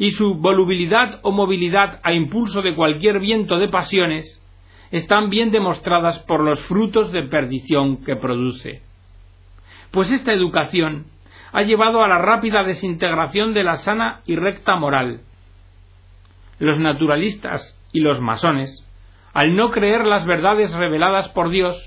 y 0.02 0.14
su 0.14 0.34
volubilidad 0.34 1.20
o 1.22 1.32
movilidad 1.32 2.00
a 2.02 2.12
impulso 2.12 2.64
de 2.64 2.74
cualquier 2.74 3.20
viento 3.20 3.60
de 3.60 3.68
pasiones 3.68 4.42
están 4.90 5.30
bien 5.30 5.52
demostradas 5.52 6.18
por 6.24 6.42
los 6.44 6.60
frutos 6.62 7.12
de 7.12 7.22
perdición 7.28 8.04
que 8.04 8.16
produce. 8.16 8.82
Pues 9.92 10.12
esta 10.12 10.34
educación 10.34 11.06
ha 11.54 11.62
llevado 11.62 12.04
a 12.04 12.08
la 12.08 12.18
rápida 12.18 12.64
desintegración 12.64 13.54
de 13.54 13.64
la 13.64 13.76
sana 13.76 14.22
y 14.26 14.38
recta 14.38 14.76
moral, 14.76 15.22
los 16.58 16.80
naturalistas 16.80 17.80
y 17.94 18.00
los 18.00 18.20
masones, 18.20 18.84
al 19.36 19.56
no 19.56 19.70
creer 19.70 20.08
las 20.08 20.26
verdades 20.26 20.74
reveladas 20.74 21.30
por 21.30 21.52
Dios, 21.52 21.78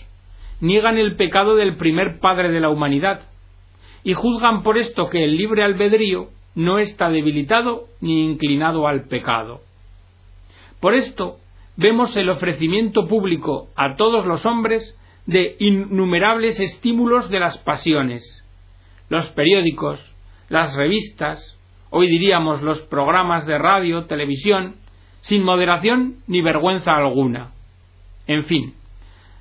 niegan 0.60 0.98
el 0.98 1.16
pecado 1.16 1.56
del 1.56 1.76
primer 1.78 2.20
padre 2.20 2.50
de 2.50 2.60
la 2.60 2.68
humanidad 2.68 3.22
y 4.04 4.12
juzgan 4.12 4.62
por 4.62 4.78
esto 4.78 5.08
que 5.08 5.24
el 5.24 5.36
libre 5.36 5.64
albedrío 5.64 6.28
no 6.54 6.78
está 6.78 7.08
debilitado 7.08 7.88
ni 8.00 8.24
inclinado 8.24 8.86
al 8.86 9.04
pecado. 9.04 9.60
Por 10.80 10.94
esto 10.94 11.38
vemos 11.76 12.16
el 12.16 12.30
ofrecimiento 12.30 13.08
público 13.08 13.68
a 13.76 13.96
todos 13.96 14.26
los 14.26 14.46
hombres 14.46 14.98
de 15.26 15.56
innumerables 15.58 16.60
estímulos 16.60 17.30
de 17.30 17.40
las 17.40 17.58
pasiones. 17.58 18.44
Los 19.08 19.30
periódicos, 19.30 20.00
las 20.48 20.74
revistas, 20.76 21.58
hoy 21.90 22.08
diríamos 22.08 22.62
los 22.62 22.80
programas 22.82 23.46
de 23.46 23.58
radio, 23.58 24.04
televisión, 24.04 24.76
sin 25.22 25.42
moderación 25.42 26.16
ni 26.26 26.42
vergüenza 26.42 26.92
alguna. 26.92 27.52
En 28.26 28.44
fin, 28.44 28.74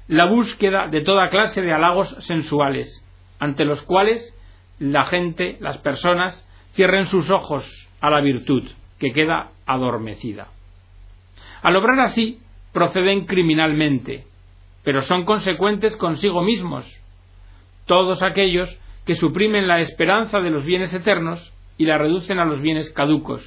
la 0.07 0.25
búsqueda 0.25 0.87
de 0.87 1.01
toda 1.01 1.29
clase 1.29 1.61
de 1.61 1.73
halagos 1.73 2.15
sensuales, 2.19 3.03
ante 3.39 3.65
los 3.65 3.83
cuales 3.83 4.33
la 4.79 5.05
gente, 5.05 5.57
las 5.59 5.77
personas, 5.77 6.47
cierren 6.73 7.05
sus 7.05 7.29
ojos 7.29 7.65
a 8.01 8.09
la 8.09 8.21
virtud, 8.21 8.63
que 8.99 9.11
queda 9.11 9.51
adormecida. 9.65 10.47
Al 11.61 11.75
obrar 11.75 11.99
así, 12.01 12.39
proceden 12.73 13.25
criminalmente, 13.25 14.25
pero 14.83 15.01
son 15.01 15.25
consecuentes 15.25 15.95
consigo 15.95 16.41
mismos. 16.41 16.85
Todos 17.85 18.21
aquellos 18.21 18.69
que 19.05 19.15
suprimen 19.15 19.67
la 19.67 19.81
esperanza 19.81 20.41
de 20.41 20.49
los 20.49 20.65
bienes 20.65 20.93
eternos 20.93 21.53
y 21.77 21.85
la 21.85 21.97
reducen 21.97 22.39
a 22.39 22.45
los 22.45 22.61
bienes 22.61 22.91
caducos, 22.91 23.41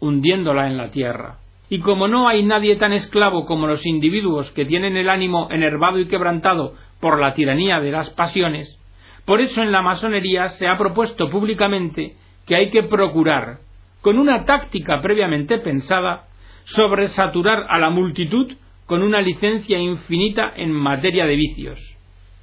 hundiéndola 0.00 0.66
en 0.68 0.76
la 0.76 0.90
tierra. 0.90 1.38
Y 1.68 1.78
como 1.78 2.06
no 2.06 2.28
hay 2.28 2.42
nadie 2.42 2.76
tan 2.76 2.92
esclavo 2.92 3.46
como 3.46 3.66
los 3.66 3.86
individuos 3.86 4.50
que 4.52 4.66
tienen 4.66 4.96
el 4.96 5.08
ánimo 5.08 5.48
enervado 5.50 5.98
y 5.98 6.06
quebrantado 6.06 6.74
por 7.00 7.18
la 7.18 7.34
tiranía 7.34 7.80
de 7.80 7.92
las 7.92 8.10
pasiones, 8.10 8.78
por 9.24 9.40
eso 9.40 9.62
en 9.62 9.72
la 9.72 9.82
masonería 9.82 10.48
se 10.50 10.68
ha 10.68 10.76
propuesto 10.76 11.30
públicamente 11.30 12.16
que 12.46 12.56
hay 12.56 12.70
que 12.70 12.82
procurar, 12.82 13.58
con 14.00 14.18
una 14.18 14.44
táctica 14.44 15.00
previamente 15.00 15.58
pensada, 15.58 16.26
sobresaturar 16.64 17.66
a 17.68 17.78
la 17.78 17.90
multitud 17.90 18.52
con 18.86 19.02
una 19.02 19.20
licencia 19.20 19.78
infinita 19.78 20.52
en 20.56 20.72
materia 20.72 21.24
de 21.24 21.36
vicios. 21.36 21.80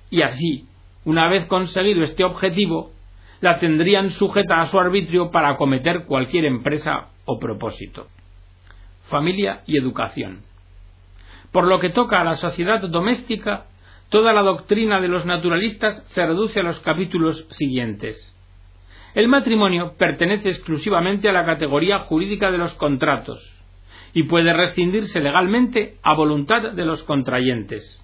Y 0.09 0.21
así, 0.21 0.65
una 1.05 1.27
vez 1.27 1.45
conseguido 1.47 2.03
este 2.03 2.23
objetivo, 2.23 2.91
la 3.41 3.59
tendrían 3.59 4.09
sujeta 4.09 4.61
a 4.61 4.67
su 4.67 4.79
arbitrio 4.79 5.31
para 5.31 5.49
acometer 5.51 6.05
cualquier 6.05 6.45
empresa 6.45 7.09
o 7.25 7.39
propósito. 7.39 8.07
Familia 9.07 9.61
y 9.65 9.77
educación. 9.77 10.43
Por 11.51 11.67
lo 11.67 11.79
que 11.79 11.89
toca 11.89 12.21
a 12.21 12.23
la 12.23 12.35
sociedad 12.35 12.81
doméstica, 12.81 13.65
toda 14.09 14.33
la 14.33 14.41
doctrina 14.41 14.99
de 14.99 15.07
los 15.07 15.25
naturalistas 15.25 16.03
se 16.09 16.25
reduce 16.25 16.59
a 16.59 16.63
los 16.63 16.79
capítulos 16.81 17.47
siguientes. 17.51 18.35
El 19.15 19.27
matrimonio 19.27 19.93
pertenece 19.97 20.49
exclusivamente 20.49 21.29
a 21.29 21.33
la 21.33 21.45
categoría 21.45 21.99
jurídica 21.99 22.51
de 22.51 22.57
los 22.57 22.75
contratos 22.75 23.41
y 24.13 24.23
puede 24.23 24.53
rescindirse 24.53 25.19
legalmente 25.19 25.95
a 26.03 26.13
voluntad 26.13 26.71
de 26.71 26.85
los 26.85 27.03
contrayentes. 27.03 28.01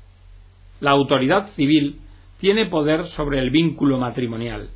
La 0.80 0.92
autoridad 0.92 1.48
civil 1.50 2.00
tiene 2.40 2.66
poder 2.66 3.08
sobre 3.08 3.40
el 3.40 3.50
vínculo 3.50 3.98
matrimonial. 3.98 4.70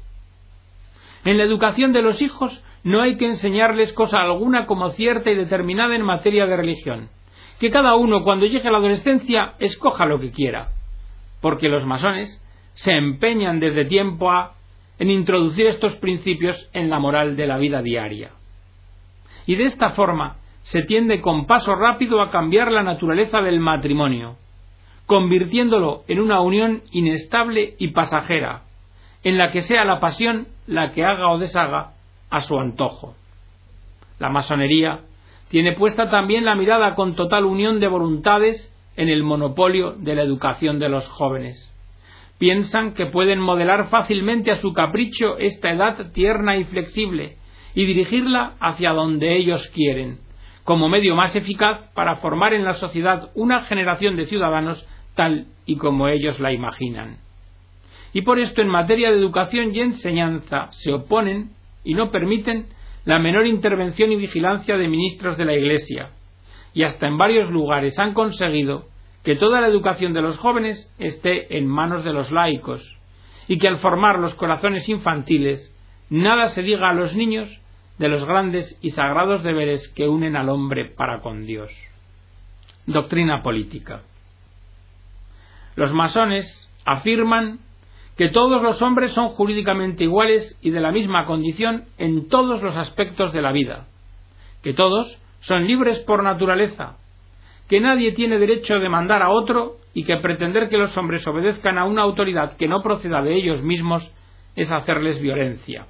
En 1.25 1.37
la 1.37 1.43
educación 1.43 1.91
de 1.91 2.01
los 2.01 2.21
hijos 2.21 2.63
no 2.83 3.01
hay 3.01 3.17
que 3.17 3.27
enseñarles 3.27 3.91
cosa 3.93 4.21
alguna 4.21 4.65
como 4.65 4.91
cierta 4.91 5.29
y 5.31 5.35
determinada 5.35 5.95
en 5.95 6.03
materia 6.03 6.45
de 6.45 6.55
religión. 6.55 7.09
Que 7.59 7.71
cada 7.71 7.95
uno 7.95 8.23
cuando 8.23 8.45
llegue 8.45 8.67
a 8.69 8.71
la 8.71 8.77
adolescencia 8.77 9.55
escoja 9.59 10.05
lo 10.05 10.19
que 10.19 10.31
quiera. 10.31 10.69
Porque 11.41 11.67
los 11.67 11.85
masones 11.85 12.41
se 12.73 12.93
empeñan 12.93 13.59
desde 13.59 13.83
tiempo 13.85 14.31
a 14.31 14.53
en 14.99 15.09
introducir 15.09 15.65
estos 15.65 15.95
principios 15.95 16.69
en 16.73 16.89
la 16.89 16.99
moral 16.99 17.35
de 17.35 17.47
la 17.47 17.57
vida 17.57 17.81
diaria. 17.81 18.31
Y 19.45 19.55
de 19.55 19.65
esta 19.65 19.91
forma 19.91 20.35
se 20.63 20.83
tiende 20.83 21.21
con 21.21 21.47
paso 21.47 21.75
rápido 21.75 22.21
a 22.21 22.29
cambiar 22.29 22.71
la 22.71 22.83
naturaleza 22.83 23.41
del 23.41 23.59
matrimonio, 23.59 24.35
convirtiéndolo 25.05 26.03
en 26.07 26.19
una 26.19 26.41
unión 26.41 26.83
inestable 26.91 27.75
y 27.79 27.87
pasajera, 27.87 28.63
en 29.23 29.37
la 29.37 29.51
que 29.51 29.61
sea 29.61 29.85
la 29.85 29.99
pasión 29.99 30.47
la 30.67 30.91
que 30.91 31.03
haga 31.03 31.29
o 31.29 31.39
deshaga 31.39 31.93
a 32.29 32.41
su 32.41 32.59
antojo. 32.59 33.15
La 34.19 34.29
masonería 34.29 34.99
tiene 35.49 35.73
puesta 35.73 36.09
también 36.11 36.45
la 36.45 36.55
mirada 36.55 36.93
con 36.93 37.15
total 37.15 37.45
unión 37.45 37.79
de 37.79 37.87
voluntades 37.87 38.71
en 38.95 39.09
el 39.09 39.23
monopolio 39.23 39.93
de 39.93 40.13
la 40.13 40.21
educación 40.21 40.77
de 40.77 40.89
los 40.89 41.07
jóvenes. 41.07 41.65
Piensan 42.39 42.93
que 42.93 43.05
pueden 43.07 43.39
modelar 43.39 43.89
fácilmente 43.89 44.49
a 44.51 44.59
su 44.59 44.73
capricho 44.73 45.37
esta 45.37 45.71
edad 45.71 46.11
tierna 46.13 46.55
y 46.55 46.63
flexible 46.63 47.35
y 47.75 47.85
dirigirla 47.85 48.55
hacia 48.61 48.91
donde 48.91 49.35
ellos 49.35 49.67
quieren, 49.75 50.19
como 50.63 50.87
medio 50.87 51.15
más 51.15 51.35
eficaz 51.35 51.89
para 51.93 52.15
formar 52.15 52.53
en 52.53 52.63
la 52.63 52.75
sociedad 52.75 53.29
una 53.35 53.63
generación 53.63 54.15
de 54.15 54.25
ciudadanos 54.25 54.87
tal 55.15 55.47
y 55.65 55.75
como 55.75 56.07
ellos 56.07 56.39
la 56.39 56.53
imaginan. 56.53 57.17
Y 58.13 58.21
por 58.21 58.39
esto 58.39 58.61
en 58.61 58.69
materia 58.69 59.11
de 59.11 59.17
educación 59.17 59.75
y 59.75 59.81
enseñanza 59.81 60.69
se 60.71 60.93
oponen 60.93 61.51
y 61.83 61.93
no 61.93 62.09
permiten 62.09 62.67
la 63.03 63.19
menor 63.19 63.47
intervención 63.47 64.13
y 64.13 64.15
vigilancia 64.15 64.77
de 64.77 64.87
ministros 64.87 65.37
de 65.37 65.45
la 65.45 65.55
Iglesia, 65.55 66.11
y 66.73 66.83
hasta 66.83 67.07
en 67.07 67.17
varios 67.17 67.49
lugares 67.49 67.99
han 67.99 68.13
conseguido 68.13 68.85
que 69.23 69.35
toda 69.35 69.61
la 69.61 69.67
educación 69.67 70.13
de 70.13 70.21
los 70.21 70.37
jóvenes 70.37 70.93
esté 70.97 71.57
en 71.57 71.67
manos 71.67 72.03
de 72.03 72.13
los 72.13 72.31
laicos, 72.31 72.81
y 73.47 73.57
que 73.57 73.67
al 73.67 73.79
formar 73.79 74.19
los 74.19 74.35
corazones 74.35 74.87
infantiles 74.87 75.73
nada 76.09 76.49
se 76.49 76.61
diga 76.61 76.89
a 76.89 76.93
los 76.93 77.13
niños 77.15 77.49
de 77.97 78.07
los 78.07 78.25
grandes 78.25 78.77
y 78.81 78.91
sagrados 78.91 79.43
deberes 79.43 79.87
que 79.89 80.07
unen 80.07 80.35
al 80.35 80.49
hombre 80.49 80.85
para 80.85 81.21
con 81.21 81.45
Dios. 81.45 81.69
Doctrina 82.85 83.43
política. 83.43 84.03
Los 85.75 85.91
masones 85.93 86.69
afirman 86.85 87.59
que 88.17 88.29
todos 88.29 88.61
los 88.61 88.81
hombres 88.81 89.13
son 89.13 89.29
jurídicamente 89.29 90.03
iguales 90.03 90.57
y 90.61 90.71
de 90.71 90.81
la 90.81 90.91
misma 90.91 91.25
condición 91.25 91.85
en 91.97 92.27
todos 92.27 92.61
los 92.61 92.75
aspectos 92.75 93.33
de 93.33 93.41
la 93.41 93.51
vida, 93.51 93.87
que 94.61 94.73
todos 94.73 95.19
son 95.41 95.67
libres 95.67 95.99
por 95.99 96.23
naturaleza, 96.23 96.97
que 97.69 97.79
nadie 97.79 98.13
tiene 98.13 98.39
derecho 98.39 98.79
de 98.79 98.89
mandar 98.89 99.21
a 99.21 99.29
otro 99.29 99.77
y 99.93 100.03
que 100.03 100.17
pretender 100.17 100.69
que 100.69 100.77
los 100.77 100.97
hombres 100.97 101.25
obedezcan 101.27 101.77
a 101.77 101.85
una 101.85 102.01
autoridad 102.01 102.57
que 102.57 102.67
no 102.67 102.81
proceda 102.81 103.21
de 103.21 103.35
ellos 103.35 103.61
mismos 103.61 104.11
es 104.55 104.71
hacerles 104.71 105.21
violencia. 105.21 105.85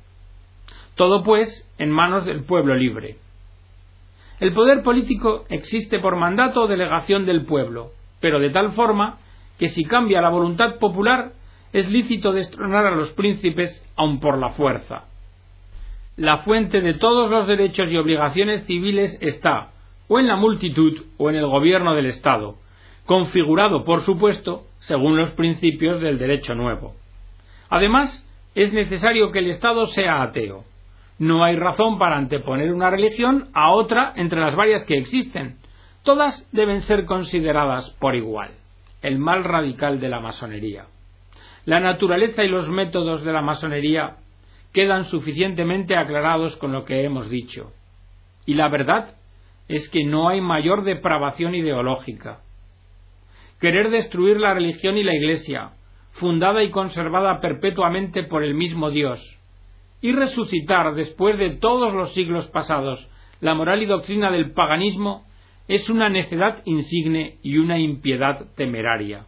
Todo, 0.95 1.23
pues, 1.23 1.65
en 1.77 1.89
manos 1.89 2.25
del 2.25 2.43
pueblo 2.43 2.75
libre. 2.75 3.15
El 4.41 4.53
poder 4.53 4.83
político 4.83 5.45
existe 5.49 5.99
por 5.99 6.17
mandato 6.17 6.63
o 6.63 6.67
delegación 6.67 7.25
del 7.25 7.45
pueblo, 7.45 7.91
pero 8.19 8.39
de 8.39 8.49
tal 8.49 8.73
forma 8.73 9.17
que 9.57 9.69
si 9.69 9.85
cambia 9.85 10.21
la 10.21 10.29
voluntad 10.29 10.79
popular 10.79 11.31
es 11.71 11.89
lícito 11.89 12.33
destronar 12.33 12.85
a 12.85 12.91
los 12.91 13.11
príncipes 13.11 13.83
aun 13.95 14.19
por 14.19 14.37
la 14.37 14.49
fuerza. 14.49 15.05
La 16.17 16.39
fuente 16.39 16.81
de 16.81 16.95
todos 16.95 17.29
los 17.29 17.47
derechos 17.47 17.89
y 17.89 17.95
obligaciones 17.95 18.65
civiles 18.65 19.17
está 19.21 19.69
o 20.09 20.19
en 20.19 20.27
la 20.27 20.35
multitud 20.35 21.05
o 21.17 21.29
en 21.29 21.37
el 21.37 21.45
gobierno 21.45 21.95
del 21.95 22.07
Estado, 22.07 22.55
configurado, 23.05 23.85
por 23.85 24.01
supuesto, 24.01 24.65
según 24.79 25.15
los 25.15 25.31
principios 25.31 26.01
del 26.01 26.17
derecho 26.17 26.55
nuevo. 26.55 26.95
Además, 27.69 28.25
es 28.55 28.73
necesario 28.73 29.31
que 29.31 29.39
el 29.39 29.49
Estado 29.51 29.85
sea 29.87 30.21
ateo. 30.21 30.65
No 31.17 31.43
hay 31.43 31.55
razón 31.55 31.97
para 31.97 32.17
anteponer 32.17 32.73
una 32.73 32.89
religión 32.89 33.47
a 33.53 33.71
otra 33.71 34.13
entre 34.15 34.41
las 34.41 34.55
varias 34.55 34.83
que 34.85 34.97
existen. 34.97 35.57
Todas 36.03 36.49
deben 36.51 36.81
ser 36.81 37.05
consideradas 37.05 37.89
por 37.99 38.15
igual 38.15 38.51
el 39.01 39.17
mal 39.17 39.43
radical 39.43 39.99
de 39.99 40.09
la 40.09 40.19
masonería. 40.19 40.85
La 41.65 41.79
naturaleza 41.79 42.43
y 42.43 42.49
los 42.49 42.67
métodos 42.67 43.23
de 43.23 43.31
la 43.31 43.41
masonería 43.41 44.17
quedan 44.73 45.05
suficientemente 45.05 45.95
aclarados 45.95 46.57
con 46.57 46.71
lo 46.71 46.83
que 46.83 47.03
hemos 47.03 47.29
dicho. 47.29 47.71
Y 48.45 48.55
la 48.55 48.69
verdad 48.69 49.15
es 49.69 49.87
que 49.89 50.03
no 50.03 50.27
hay 50.27 50.41
mayor 50.41 50.83
depravación 50.83 51.55
ideológica. 51.55 52.41
Querer 53.61 53.91
destruir 53.91 54.39
la 54.39 54.53
religión 54.53 54.97
y 54.97 55.03
la 55.03 55.15
Iglesia, 55.15 55.71
fundada 56.13 56.63
y 56.63 56.71
conservada 56.71 57.39
perpetuamente 57.39 58.23
por 58.23 58.43
el 58.43 58.55
mismo 58.55 58.89
Dios, 58.89 59.21
y 60.01 60.11
resucitar 60.11 60.95
después 60.95 61.37
de 61.37 61.51
todos 61.51 61.93
los 61.93 62.13
siglos 62.13 62.47
pasados 62.47 63.07
la 63.41 63.53
moral 63.53 63.81
y 63.83 63.85
doctrina 63.85 64.31
del 64.31 64.51
paganismo 64.51 65.25
es 65.67 65.89
una 65.89 66.09
necedad 66.09 66.61
insigne 66.65 67.37
y 67.43 67.57
una 67.57 67.77
impiedad 67.77 68.47
temeraria. 68.55 69.27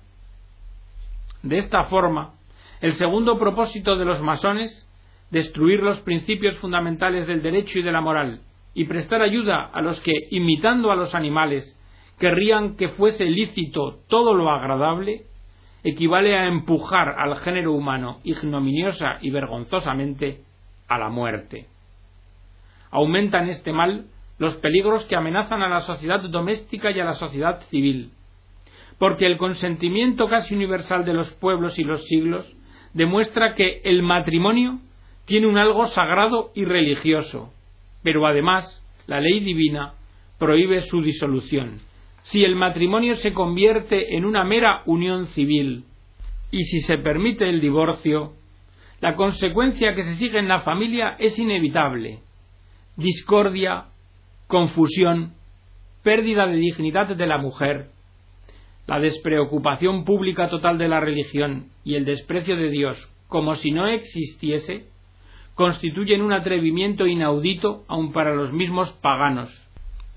De 1.44 1.60
esta 1.60 1.86
forma, 1.86 2.34
el 2.82 2.94
segundo 2.94 3.38
propósito 3.38 3.96
de 3.96 4.06
los 4.06 4.22
masones, 4.22 4.88
destruir 5.30 5.82
los 5.82 6.00
principios 6.02 6.58
fundamentales 6.58 7.28
del 7.28 7.42
derecho 7.42 7.80
y 7.80 7.84
de 7.84 7.92
la 7.92 8.02
moral, 8.02 8.42
y 8.74 8.86
prestar 8.86 9.22
ayuda 9.22 9.70
a 9.74 9.82
los 9.82 10.00
que, 10.02 10.14
imitando 10.30 10.92
a 10.92 10.96
los 10.96 11.14
animales, 11.14 11.78
querrían 12.20 12.76
que 12.76 12.90
fuese 12.90 13.26
lícito 13.26 14.00
todo 14.08 14.34
lo 14.34 14.50
agradable, 14.50 15.24
equivale 15.84 16.38
a 16.38 16.46
empujar 16.46 17.16
al 17.18 17.40
género 17.40 17.74
humano 17.74 18.20
ignominiosa 18.24 19.18
y 19.22 19.32
vergonzosamente 19.32 20.42
a 20.88 20.98
la 20.98 21.10
muerte. 21.10 21.68
Aumentan 22.92 23.50
este 23.50 23.74
mal 23.74 24.06
los 24.38 24.56
peligros 24.56 25.06
que 25.06 25.16
amenazan 25.16 25.62
a 25.62 25.70
la 25.70 25.82
sociedad 25.82 26.22
doméstica 26.22 26.92
y 26.92 27.00
a 27.00 27.06
la 27.06 27.14
sociedad 27.16 27.62
civil, 27.70 28.12
porque 28.98 29.26
el 29.26 29.38
consentimiento 29.38 30.28
casi 30.28 30.56
universal 30.56 31.06
de 31.06 31.14
los 31.14 31.32
pueblos 31.32 31.78
y 31.80 31.84
los 31.84 32.06
siglos 32.06 32.46
demuestra 32.94 33.56
que 33.56 33.82
el 33.84 34.04
matrimonio 34.04 34.80
tiene 35.26 35.48
un 35.48 35.58
algo 35.58 35.88
sagrado 35.88 36.52
y 36.54 36.66
religioso, 36.66 37.54
pero 38.04 38.26
además 38.26 38.84
la 39.08 39.20
ley 39.20 39.40
divina 39.40 39.94
prohíbe 40.38 40.84
su 40.84 41.02
disolución. 41.02 41.80
Si 42.24 42.44
el 42.44 42.56
matrimonio 42.56 43.18
se 43.18 43.34
convierte 43.34 44.16
en 44.16 44.26
una 44.26 44.44
mera 44.44 44.84
unión 44.86 45.28
civil 45.28 45.86
y 46.52 46.64
si 46.64 46.82
se 46.82 46.98
permite 46.98 47.50
el 47.50 47.62
divorcio, 47.62 48.34
la 49.00 49.16
consecuencia 49.16 49.96
que 49.96 50.04
se 50.04 50.16
sigue 50.16 50.40
en 50.40 50.48
la 50.48 50.62
familia 50.62 51.16
es 51.20 51.38
inevitable 51.40 52.20
discordia, 52.96 53.86
confusión 54.48 55.34
pérdida 56.04 56.48
de 56.48 56.58
dignidad 56.58 57.16
de 57.16 57.28
la 57.28 57.38
mujer, 57.38 57.90
la 58.88 59.00
despreocupación 59.00 60.04
pública 60.04 60.50
total 60.50 60.78
de 60.78 60.88
la 60.88 61.00
religión 61.00 61.68
y 61.84 61.96
el 61.96 62.06
desprecio 62.06 62.56
de 62.56 62.70
Dios 62.70 63.10
como 63.28 63.56
si 63.56 63.72
no 63.72 63.88
existiese, 63.88 64.88
constituyen 65.56 66.22
un 66.22 66.34
atrevimiento 66.34 67.06
inaudito 67.06 67.84
aun 67.88 68.14
para 68.14 68.34
los 68.34 68.52
mismos 68.52 68.92
paganos. 69.02 69.50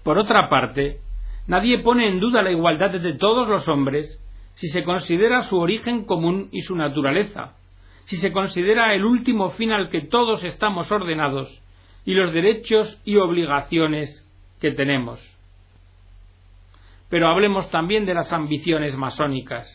Por 0.02 0.18
otra 0.18 0.48
parte, 0.48 1.00
nadie 1.46 1.78
pone 1.78 2.08
en 2.08 2.20
duda 2.20 2.42
la 2.42 2.50
igualdad 2.50 2.90
de 2.90 3.14
todos 3.14 3.48
los 3.48 3.68
hombres 3.68 4.20
si 4.54 4.68
se 4.68 4.84
considera 4.84 5.42
su 5.42 5.58
origen 5.58 6.04
común 6.04 6.48
y 6.52 6.62
su 6.62 6.76
naturaleza, 6.76 7.56
si 8.04 8.16
se 8.16 8.32
considera 8.32 8.94
el 8.94 9.04
último 9.04 9.50
fin 9.50 9.72
al 9.72 9.88
que 9.88 10.02
todos 10.02 10.44
estamos 10.44 10.92
ordenados 10.92 11.60
y 12.04 12.12
los 12.14 12.32
derechos 12.32 13.00
y 13.04 13.16
obligaciones 13.16 14.24
que 14.60 14.70
tenemos. 14.72 15.20
Pero 17.08 17.28
hablemos 17.28 17.70
también 17.70 18.06
de 18.06 18.14
las 18.14 18.32
ambiciones 18.32 18.94
masónicas. 18.96 19.66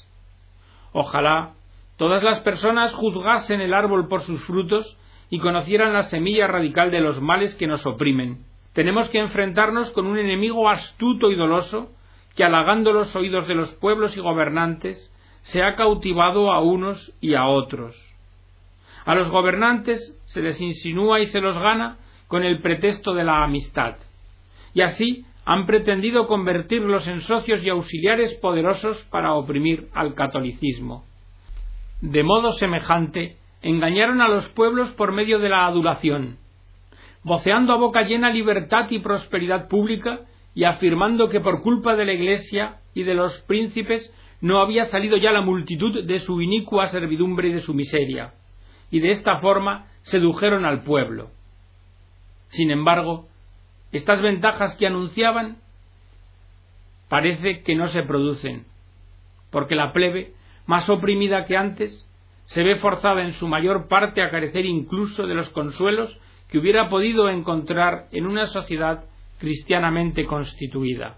Ojalá 0.94 1.54
todas 1.98 2.24
las 2.24 2.40
personas 2.42 2.94
juzgasen 2.94 3.62
el 3.62 3.74
árbol 3.74 4.08
por 4.08 4.22
sus 4.22 4.42
frutos 4.46 4.98
y 5.30 5.40
conocieran 5.40 5.94
la 5.94 6.04
semilla 6.04 6.48
radical 6.48 6.92
de 6.92 7.02
los 7.02 7.22
males 7.22 7.56
que 7.56 7.68
nos 7.68 7.86
oprimen. 7.86 8.46
Tenemos 8.74 9.10
que 9.10 9.20
enfrentarnos 9.20 9.92
con 9.92 10.08
un 10.08 10.18
enemigo 10.18 10.70
astuto 10.70 11.32
y 11.32 11.36
doloso 11.36 11.92
que 12.36 12.44
halagando 12.44 12.94
los 12.94 13.16
oídos 13.16 13.48
de 13.48 13.56
los 13.56 13.72
pueblos 13.76 14.16
y 14.16 14.22
gobernantes 14.22 15.14
se 15.42 15.64
ha 15.64 15.76
cautivado 15.76 16.52
a 16.52 16.62
unos 16.62 17.14
y 17.22 17.34
a 17.34 17.46
otros. 17.46 17.96
A 19.06 19.16
los 19.16 19.30
gobernantes 19.30 20.16
se 20.26 20.42
les 20.42 20.62
insinúa 20.62 21.20
y 21.20 21.28
se 21.28 21.42
los 21.42 21.58
gana 21.58 21.98
con 22.28 22.44
el 22.44 22.62
pretexto 22.62 23.14
de 23.14 23.24
la 23.24 23.44
amistad. 23.44 23.96
Y 24.74 24.82
así 24.82 25.26
han 25.46 25.66
pretendido 25.66 26.28
convertirlos 26.28 27.08
en 27.08 27.22
socios 27.22 27.64
y 27.64 27.70
auxiliares 27.70 28.36
poderosos 28.36 29.04
para 29.10 29.34
oprimir 29.34 29.90
al 29.96 30.14
catolicismo. 30.14 31.06
De 32.02 32.22
modo 32.24 32.52
semejante, 32.54 33.39
engañaron 33.62 34.22
a 34.22 34.28
los 34.28 34.48
pueblos 34.50 34.92
por 34.92 35.12
medio 35.12 35.40
de 35.40 35.50
la 35.50 35.66
adulación, 35.66 36.38
voceando 37.24 37.74
a 37.74 37.78
boca 37.78 38.04
llena 38.04 38.30
libertad 38.30 38.90
y 38.90 39.00
prosperidad 39.00 39.68
pública 39.68 40.22
y 40.56 40.64
afirmando 40.64 41.30
que 41.30 41.40
por 41.40 41.62
culpa 41.62 41.96
de 41.96 42.06
la 42.06 42.14
Iglesia 42.14 42.78
y 42.94 43.04
de 43.04 43.14
los 43.14 43.38
príncipes 43.42 44.14
no 44.42 44.62
había 44.62 44.86
salido 44.86 45.18
ya 45.18 45.32
la 45.32 45.42
multitud 45.42 46.04
de 46.04 46.20
su 46.22 46.42
inicua 46.42 46.88
servidumbre 46.90 47.50
y 47.50 47.54
de 47.54 47.62
su 47.62 47.74
miseria, 47.74 48.34
y 48.90 49.00
de 49.00 49.12
esta 49.12 49.40
forma 49.40 49.88
sedujeron 50.04 50.66
al 50.66 50.84
pueblo. 50.84 51.30
Sin 52.48 52.72
embargo, 52.72 53.28
estas 53.92 54.22
ventajas 54.22 54.76
que 54.78 54.88
anunciaban 54.88 55.58
parece 57.10 57.62
que 57.64 57.76
no 57.76 57.88
se 57.90 58.04
producen, 58.04 58.66
porque 59.52 59.76
la 59.76 59.92
plebe, 59.92 60.34
más 60.66 60.90
oprimida 60.90 61.46
que 61.46 61.58
antes, 61.58 62.09
se 62.50 62.64
ve 62.64 62.78
forzada 62.78 63.24
en 63.24 63.34
su 63.34 63.48
mayor 63.48 63.88
parte 63.88 64.24
a 64.24 64.32
carecer 64.32 64.66
incluso 64.66 65.28
de 65.28 65.36
los 65.36 65.50
consuelos 65.52 66.18
que 66.50 66.58
hubiera 66.58 66.90
podido 66.90 67.30
encontrar 67.30 68.08
en 68.12 68.26
una 68.26 68.48
sociedad 68.48 69.06
cristianamente 69.38 70.26
constituida. 70.26 71.18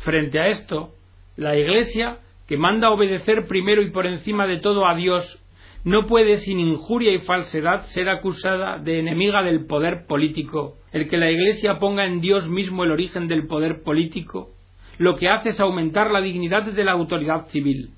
Frente 0.00 0.40
a 0.40 0.48
esto, 0.48 0.94
la 1.36 1.54
Iglesia, 1.54 2.18
que 2.48 2.56
manda 2.56 2.90
obedecer 2.90 3.46
primero 3.46 3.82
y 3.82 3.90
por 3.90 4.06
encima 4.06 4.46
de 4.46 4.58
todo 4.58 4.86
a 4.86 4.94
Dios, 4.94 5.38
no 5.84 6.06
puede 6.06 6.38
sin 6.38 6.60
injuria 6.60 7.12
y 7.12 7.18
falsedad 7.18 7.84
ser 7.86 8.08
acusada 8.08 8.78
de 8.78 9.00
enemiga 9.00 9.42
del 9.42 9.66
poder 9.66 10.06
político. 10.06 10.76
El 10.92 11.10
que 11.10 11.18
la 11.18 11.30
Iglesia 11.30 11.78
ponga 11.78 12.06
en 12.06 12.22
Dios 12.22 12.48
mismo 12.48 12.84
el 12.84 12.90
origen 12.90 13.28
del 13.28 13.46
poder 13.46 13.82
político, 13.82 14.48
lo 14.96 15.16
que 15.16 15.28
hace 15.28 15.50
es 15.50 15.60
aumentar 15.60 16.10
la 16.10 16.22
dignidad 16.22 16.62
de 16.62 16.84
la 16.84 16.92
autoridad 16.92 17.48
civil 17.48 17.90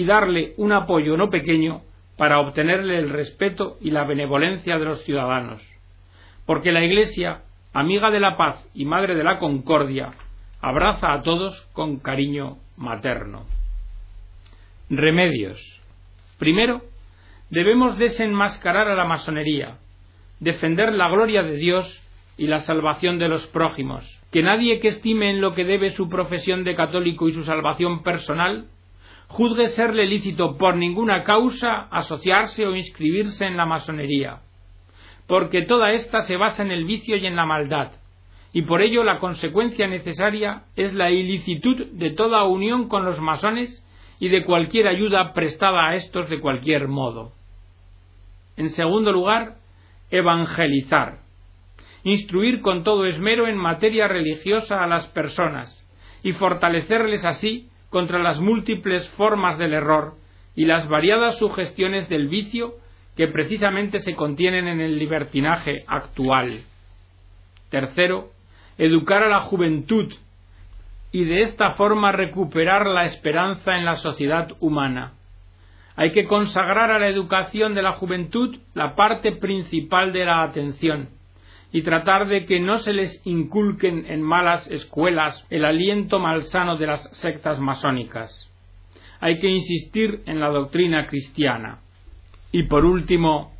y 0.00 0.06
darle 0.06 0.54
un 0.56 0.72
apoyo 0.72 1.18
no 1.18 1.28
pequeño 1.28 1.82
para 2.16 2.40
obtenerle 2.40 2.96
el 2.98 3.10
respeto 3.10 3.76
y 3.82 3.90
la 3.90 4.04
benevolencia 4.04 4.78
de 4.78 4.84
los 4.86 5.04
ciudadanos. 5.04 5.60
Porque 6.46 6.72
la 6.72 6.82
Iglesia, 6.82 7.42
amiga 7.74 8.10
de 8.10 8.18
la 8.18 8.38
paz 8.38 8.66
y 8.72 8.86
madre 8.86 9.14
de 9.14 9.24
la 9.24 9.38
concordia, 9.38 10.14
abraza 10.62 11.12
a 11.12 11.22
todos 11.22 11.60
con 11.74 11.98
cariño 11.98 12.56
materno. 12.78 13.44
Remedios. 14.88 15.60
Primero, 16.38 16.80
debemos 17.50 17.98
desenmascarar 17.98 18.88
a 18.88 18.94
la 18.94 19.04
masonería, 19.04 19.76
defender 20.38 20.94
la 20.94 21.10
gloria 21.10 21.42
de 21.42 21.56
Dios 21.56 22.02
y 22.38 22.46
la 22.46 22.60
salvación 22.60 23.18
de 23.18 23.28
los 23.28 23.46
prójimos. 23.48 24.18
Que 24.32 24.42
nadie 24.42 24.80
que 24.80 24.88
estime 24.88 25.28
en 25.28 25.42
lo 25.42 25.54
que 25.54 25.66
debe 25.66 25.90
su 25.90 26.08
profesión 26.08 26.64
de 26.64 26.74
católico 26.74 27.28
y 27.28 27.34
su 27.34 27.44
salvación 27.44 28.02
personal 28.02 28.64
juzgue 29.30 29.68
serle 29.68 30.06
lícito 30.06 30.56
por 30.56 30.74
ninguna 30.74 31.22
causa 31.22 31.86
asociarse 31.92 32.66
o 32.66 32.74
inscribirse 32.74 33.46
en 33.46 33.56
la 33.56 33.64
masonería, 33.64 34.40
porque 35.28 35.62
toda 35.62 35.92
ésta 35.92 36.22
se 36.22 36.36
basa 36.36 36.62
en 36.62 36.72
el 36.72 36.84
vicio 36.84 37.16
y 37.16 37.26
en 37.26 37.36
la 37.36 37.46
maldad, 37.46 37.92
y 38.52 38.62
por 38.62 38.82
ello 38.82 39.04
la 39.04 39.20
consecuencia 39.20 39.86
necesaria 39.86 40.64
es 40.74 40.92
la 40.94 41.12
ilicitud 41.12 41.86
de 41.92 42.10
toda 42.10 42.42
unión 42.42 42.88
con 42.88 43.04
los 43.04 43.20
masones 43.20 43.84
y 44.18 44.30
de 44.30 44.44
cualquier 44.44 44.88
ayuda 44.88 45.32
prestada 45.32 45.88
a 45.88 45.94
estos 45.94 46.28
de 46.28 46.40
cualquier 46.40 46.88
modo. 46.88 47.32
En 48.56 48.70
segundo 48.70 49.12
lugar, 49.12 49.58
evangelizar, 50.10 51.20
instruir 52.02 52.62
con 52.62 52.82
todo 52.82 53.06
esmero 53.06 53.46
en 53.46 53.56
materia 53.56 54.08
religiosa 54.08 54.82
a 54.82 54.88
las 54.88 55.06
personas 55.08 55.76
y 56.24 56.32
fortalecerles 56.32 57.24
así 57.24 57.69
contra 57.90 58.20
las 58.20 58.40
múltiples 58.40 59.08
formas 59.10 59.58
del 59.58 59.74
error 59.74 60.14
y 60.54 60.64
las 60.64 60.88
variadas 60.88 61.38
sugestiones 61.38 62.08
del 62.08 62.28
vicio 62.28 62.74
que 63.16 63.28
precisamente 63.28 63.98
se 63.98 64.14
contienen 64.14 64.68
en 64.68 64.80
el 64.80 64.98
libertinaje 64.98 65.84
actual. 65.86 66.62
Tercero, 67.68 68.30
educar 68.78 69.22
a 69.22 69.28
la 69.28 69.42
juventud 69.42 70.12
y 71.12 71.24
de 71.24 71.42
esta 71.42 71.72
forma 71.72 72.12
recuperar 72.12 72.86
la 72.86 73.04
esperanza 73.04 73.76
en 73.76 73.84
la 73.84 73.96
sociedad 73.96 74.48
humana. 74.60 75.12
Hay 75.96 76.12
que 76.12 76.24
consagrar 76.24 76.90
a 76.90 76.98
la 76.98 77.08
educación 77.08 77.74
de 77.74 77.82
la 77.82 77.92
juventud 77.92 78.56
la 78.74 78.94
parte 78.94 79.32
principal 79.32 80.12
de 80.12 80.24
la 80.24 80.42
atención, 80.42 81.08
y 81.72 81.82
tratar 81.82 82.28
de 82.28 82.46
que 82.46 82.60
no 82.60 82.78
se 82.78 82.92
les 82.92 83.24
inculquen 83.24 84.06
en 84.06 84.22
malas 84.22 84.66
escuelas 84.70 85.46
el 85.50 85.64
aliento 85.64 86.18
malsano 86.18 86.76
de 86.76 86.86
las 86.86 87.02
sectas 87.18 87.60
masónicas. 87.60 88.30
Hay 89.20 89.38
que 89.38 89.48
insistir 89.48 90.22
en 90.26 90.40
la 90.40 90.48
doctrina 90.48 91.06
cristiana. 91.06 91.80
Y 92.52 92.64
por 92.64 92.84
último, 92.84 93.52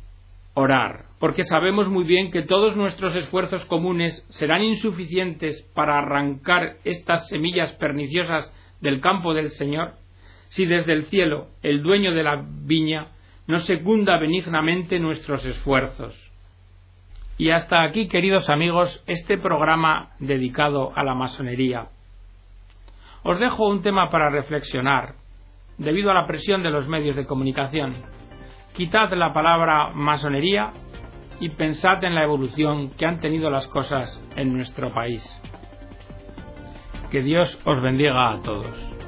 orar, 0.53 1.05
porque 1.19 1.45
sabemos 1.45 1.87
muy 1.87 2.03
bien 2.03 2.31
que 2.31 2.41
todos 2.41 2.75
nuestros 2.75 3.15
esfuerzos 3.15 3.65
comunes 3.65 4.25
serán 4.29 4.63
insuficientes 4.63 5.61
para 5.73 5.99
arrancar 5.99 6.77
estas 6.83 7.27
semillas 7.29 7.71
perniciosas 7.73 8.53
del 8.81 8.99
campo 8.99 9.33
del 9.33 9.51
Señor, 9.51 9.93
si 10.49 10.65
desde 10.65 10.93
el 10.93 11.05
cielo 11.05 11.47
el 11.61 11.81
dueño 11.81 12.13
de 12.13 12.23
la 12.23 12.43
viña 12.45 13.07
no 13.47 13.59
secunda 13.59 14.17
benignamente 14.17 14.99
nuestros 14.99 15.45
esfuerzos. 15.45 16.30
Y 17.41 17.49
hasta 17.49 17.81
aquí, 17.81 18.07
queridos 18.07 18.51
amigos, 18.51 19.03
este 19.07 19.35
programa 19.39 20.11
dedicado 20.19 20.91
a 20.95 21.03
la 21.03 21.15
masonería. 21.15 21.87
Os 23.23 23.39
dejo 23.39 23.67
un 23.67 23.81
tema 23.81 24.11
para 24.11 24.29
reflexionar, 24.29 25.15
debido 25.79 26.11
a 26.11 26.13
la 26.13 26.27
presión 26.27 26.61
de 26.61 26.69
los 26.69 26.87
medios 26.87 27.15
de 27.15 27.25
comunicación. 27.25 27.95
Quitad 28.75 29.11
la 29.13 29.33
palabra 29.33 29.89
masonería 29.89 30.71
y 31.39 31.49
pensad 31.49 32.03
en 32.03 32.13
la 32.13 32.25
evolución 32.25 32.91
que 32.91 33.07
han 33.07 33.19
tenido 33.19 33.49
las 33.49 33.65
cosas 33.69 34.23
en 34.35 34.55
nuestro 34.55 34.93
país. 34.93 35.23
Que 37.09 37.23
Dios 37.23 37.59
os 37.65 37.81
bendiga 37.81 38.33
a 38.33 38.41
todos. 38.43 39.00